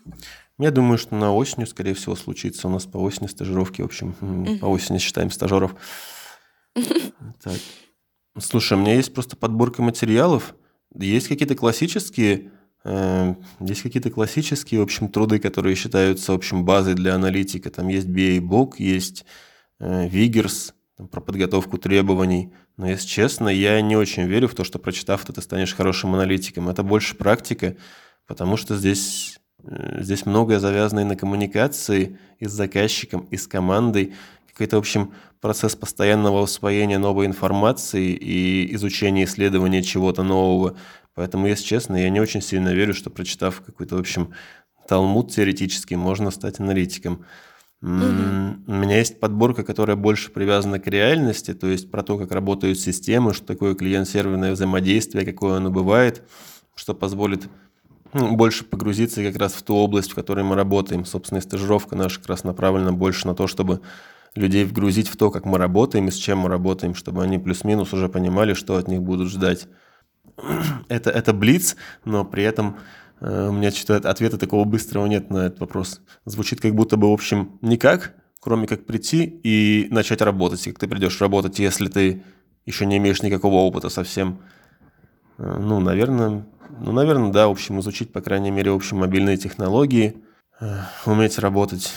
[0.57, 2.67] Я думаю, что на осенью, скорее всего, случится.
[2.67, 5.75] У нас по осени стажировки, в общем, mm по осени считаем стажеров.
[7.41, 7.57] Так.
[8.37, 10.55] Слушай, у меня есть просто подборка материалов.
[10.93, 12.51] Есть какие-то классические,
[12.83, 17.69] э, есть какие-то классические, в общем, труды, которые считаются, в общем, базой для аналитика.
[17.69, 19.25] Там есть BA-бок, есть
[19.79, 20.73] э, Вигерс,
[21.11, 22.53] про подготовку требований.
[22.77, 26.13] Но, если честно, я не очень верю в то, что прочитав это, ты станешь хорошим
[26.13, 26.69] аналитиком.
[26.69, 27.75] Это больше практика,
[28.27, 29.39] потому что здесь
[29.99, 34.13] здесь многое завязано и на коммуникации и с заказчиком, и с командой.
[34.51, 35.11] Какой-то, в общем,
[35.41, 40.75] процесс постоянного усвоения новой информации и изучения исследования чего-то нового.
[41.13, 44.33] Поэтому, если честно, я не очень сильно верю, что прочитав какой-то, в общем,
[44.87, 47.25] талмуд теоретический, можно стать аналитиком.
[47.81, 47.91] Угу.
[48.67, 52.79] У меня есть подборка, которая больше привязана к реальности, то есть про то, как работают
[52.79, 56.23] системы, что такое клиент-серверное взаимодействие, какое оно бывает,
[56.75, 57.47] что позволит
[58.15, 61.05] больше погрузиться как раз в ту область, в которой мы работаем.
[61.05, 63.81] Собственно, и стажировка наша как раз направлена больше на то, чтобы
[64.35, 67.93] людей вгрузить в то, как мы работаем и с чем мы работаем, чтобы они плюс-минус
[67.93, 69.67] уже понимали, что от них будут ждать.
[70.87, 72.77] Это, это блиц, но при этом
[73.21, 76.01] э, у меня что-то ответа такого быстрого нет на этот вопрос.
[76.25, 80.65] Звучит как будто бы, в общем, никак, кроме как прийти и начать работать.
[80.67, 82.23] И как ты придешь работать, если ты
[82.65, 84.39] еще не имеешь никакого опыта совсем.
[85.37, 89.37] Э, ну, наверное, ну, наверное, да, в общем, изучить, по крайней мере, в общем, мобильные
[89.37, 90.23] технологии,
[90.59, 91.91] э, уметь работать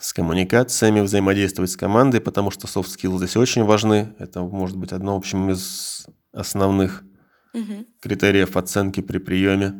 [0.00, 4.14] с коммуникациями, взаимодействовать с командой, потому что soft skills здесь очень важны.
[4.18, 7.02] Это может быть одно, в общем, из основных
[7.54, 7.86] угу.
[8.00, 9.74] критериев оценки при приеме.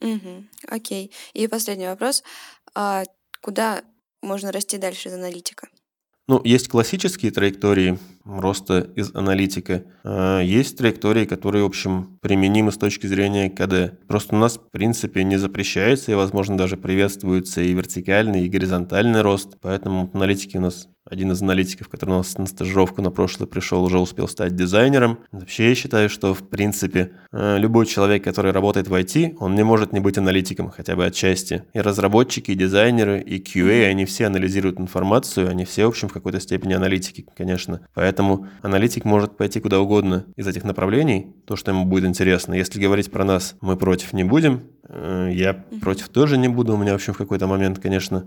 [0.00, 0.44] Угу.
[0.68, 1.12] Окей.
[1.32, 2.22] И последний вопрос.
[2.74, 3.04] А
[3.40, 3.82] куда
[4.22, 5.68] можно расти дальше из аналитика?
[6.26, 9.84] Ну, есть классические траектории роста из аналитика.
[10.04, 13.98] А есть траектории, которые, в общем, применимы с точки зрения КД.
[14.06, 19.22] Просто у нас, в принципе, не запрещается и, возможно, даже приветствуется и вертикальный, и горизонтальный
[19.22, 19.56] рост.
[19.60, 23.82] Поэтому аналитики у нас один из аналитиков, который у нас на стажировку на прошлое пришел,
[23.82, 25.20] уже успел стать дизайнером.
[25.32, 29.64] Вообще я считаю, что в принципе э, любой человек, который работает в IT, он не
[29.64, 31.64] может не быть аналитиком, хотя бы отчасти.
[31.72, 36.12] И разработчики, и дизайнеры, и QA, они все анализируют информацию, они все, в общем, в
[36.12, 37.80] какой-то степени аналитики, конечно.
[37.94, 38.17] Поэтому
[38.62, 42.54] аналитик может пойти куда угодно из этих направлений, то, что ему будет интересно.
[42.54, 46.74] Если говорить про нас, мы против не будем, Э, я против тоже не буду.
[46.74, 48.24] У меня, в общем, в какой-то момент, конечно,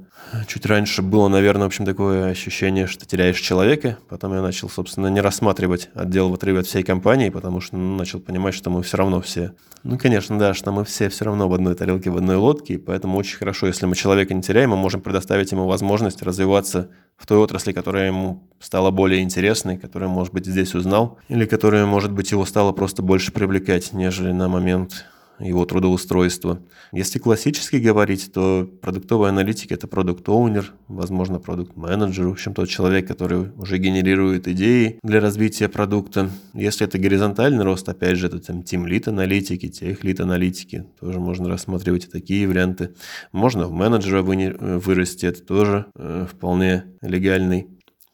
[0.48, 3.98] чуть раньше было, наверное, в общем, такое ощущение, что теряешь человека.
[4.10, 7.96] Потом я начал, собственно, не рассматривать отдел в отрыве от всей компании, потому что ну,
[7.98, 9.54] начал понимать, что мы все равно все...
[9.84, 12.78] Ну, конечно, да, что мы все все равно в одной тарелке, в одной лодке, и
[12.78, 17.26] поэтому очень хорошо, если мы человека не теряем, мы можем предоставить ему возможность развиваться в
[17.26, 22.12] той отрасли, которая ему стала более интересной, которая, может быть, здесь узнал, или которая, может
[22.12, 25.06] быть, его стала просто больше привлекать, нежели на момент
[25.44, 26.60] его трудоустройства.
[26.92, 33.52] Если классически говорить, то продуктовый аналитик– это продукт-оунер, возможно, продукт-менеджер, в общем, тот человек, который
[33.58, 36.30] уже генерирует идеи для развития продукта.
[36.54, 42.06] Если это горизонтальный рост, опять же, это там тим-лид аналитики, тех-лид аналитики, тоже можно рассматривать
[42.06, 42.94] и такие варианты.
[43.32, 47.68] Можно в менеджера вырасти, это тоже э, вполне легальный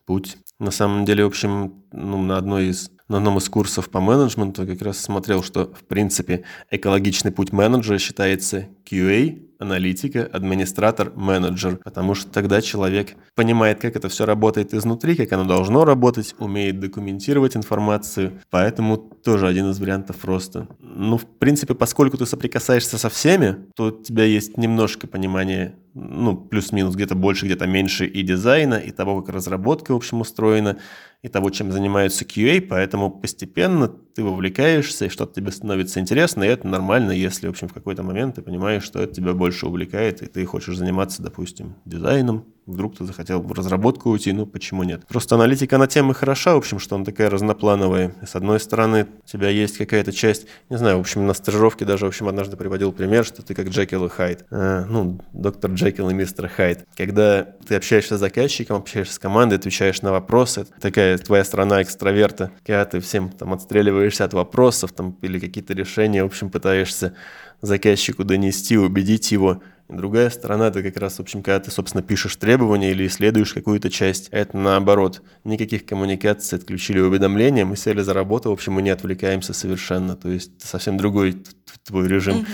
[0.05, 0.37] путь.
[0.59, 4.65] На самом деле, в общем, ну, на одной из на одном из курсов по менеджменту
[4.65, 12.13] как раз смотрел, что, в принципе, экологичный путь менеджера считается QA, аналитика, администратор, менеджер, потому
[12.15, 17.55] что тогда человек понимает, как это все работает изнутри, как оно должно работать, умеет документировать
[17.57, 20.67] информацию, поэтому тоже один из вариантов роста.
[20.79, 26.35] Ну, в принципе, поскольку ты соприкасаешься со всеми, то у тебя есть немножко понимания, ну,
[26.35, 30.77] плюс-минус, где-то больше, где-то меньше и дизайна, и того, как разработка, в общем, устроена,
[31.23, 36.47] и того, чем занимаются QA, поэтому постепенно ты вовлекаешься, и что-то тебе становится интересно, и
[36.47, 40.21] это нормально, если, в общем, в какой-то момент ты понимаешь, что это тебя больше увлекает,
[40.21, 45.07] и ты хочешь заниматься, допустим, дизайном, Вдруг ты захотел в разработку уйти, ну почему нет?
[45.07, 48.13] Просто аналитика на тем и хороша, в общем, что она такая разноплановая.
[48.25, 52.03] С одной стороны, у тебя есть какая-то часть, не знаю, в общем, на стажировке даже,
[52.03, 54.45] в общем, однажды приводил пример, что ты как Джекил и Хайд.
[54.51, 56.85] Э, ну, доктор Джекил и мистер Хайд.
[56.97, 62.51] Когда ты общаешься с заказчиком, общаешься с командой, отвечаешь на вопросы, такая твоя сторона экстраверта,
[62.65, 67.13] когда ты всем там отстреливаешься от вопросов там, или какие-то решения, в общем, пытаешься
[67.61, 72.03] заказчику донести, убедить его, и другая сторона, это как раз, в общем, когда ты, собственно,
[72.03, 75.21] пишешь требования или исследуешь какую-то часть, это наоборот.
[75.43, 80.15] Никаких коммуникаций, отключили уведомления, мы сели за работу, в общем, мы не отвлекаемся совершенно.
[80.15, 81.43] То есть совсем другой
[81.83, 82.37] твой режим.
[82.37, 82.45] Угу.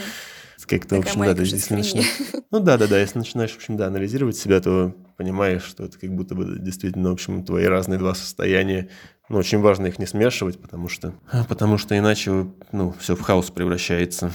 [0.65, 2.07] Как-то, в общем, да, если начинаешь...
[2.51, 5.99] Ну да, да, да, если начинаешь, в общем, да, анализировать себя, то понимаешь, что это
[5.99, 8.89] как будто бы действительно, в общем, твои разные два состояния.
[9.27, 11.13] Ну, очень важно их не смешивать, потому что,
[11.49, 14.31] потому что иначе, ну, все в хаос превращается.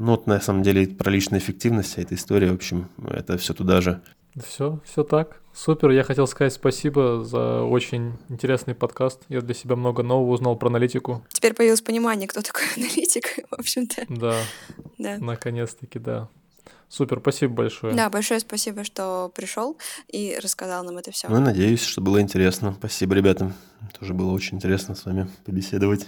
[0.00, 3.52] Ну, вот на самом деле про личную эффективность вся эта история, в общем, это все
[3.52, 4.00] туда же.
[4.42, 5.42] Все, все так.
[5.52, 5.90] Супер.
[5.90, 9.20] Я хотел сказать спасибо за очень интересный подкаст.
[9.28, 11.22] Я для себя много нового узнал про аналитику.
[11.28, 14.06] Теперь появилось понимание, кто такой аналитик, в общем-то.
[14.08, 14.36] Да.
[14.96, 15.18] Да.
[15.18, 16.28] Наконец-таки, да.
[16.88, 17.94] Супер, спасибо большое.
[17.94, 19.76] Да, большое спасибо, что пришел
[20.08, 21.28] и рассказал нам это все.
[21.28, 22.74] Ну, надеюсь, что было интересно.
[22.78, 23.52] Спасибо, ребята.
[23.98, 26.06] Тоже было очень интересно с вами побеседовать.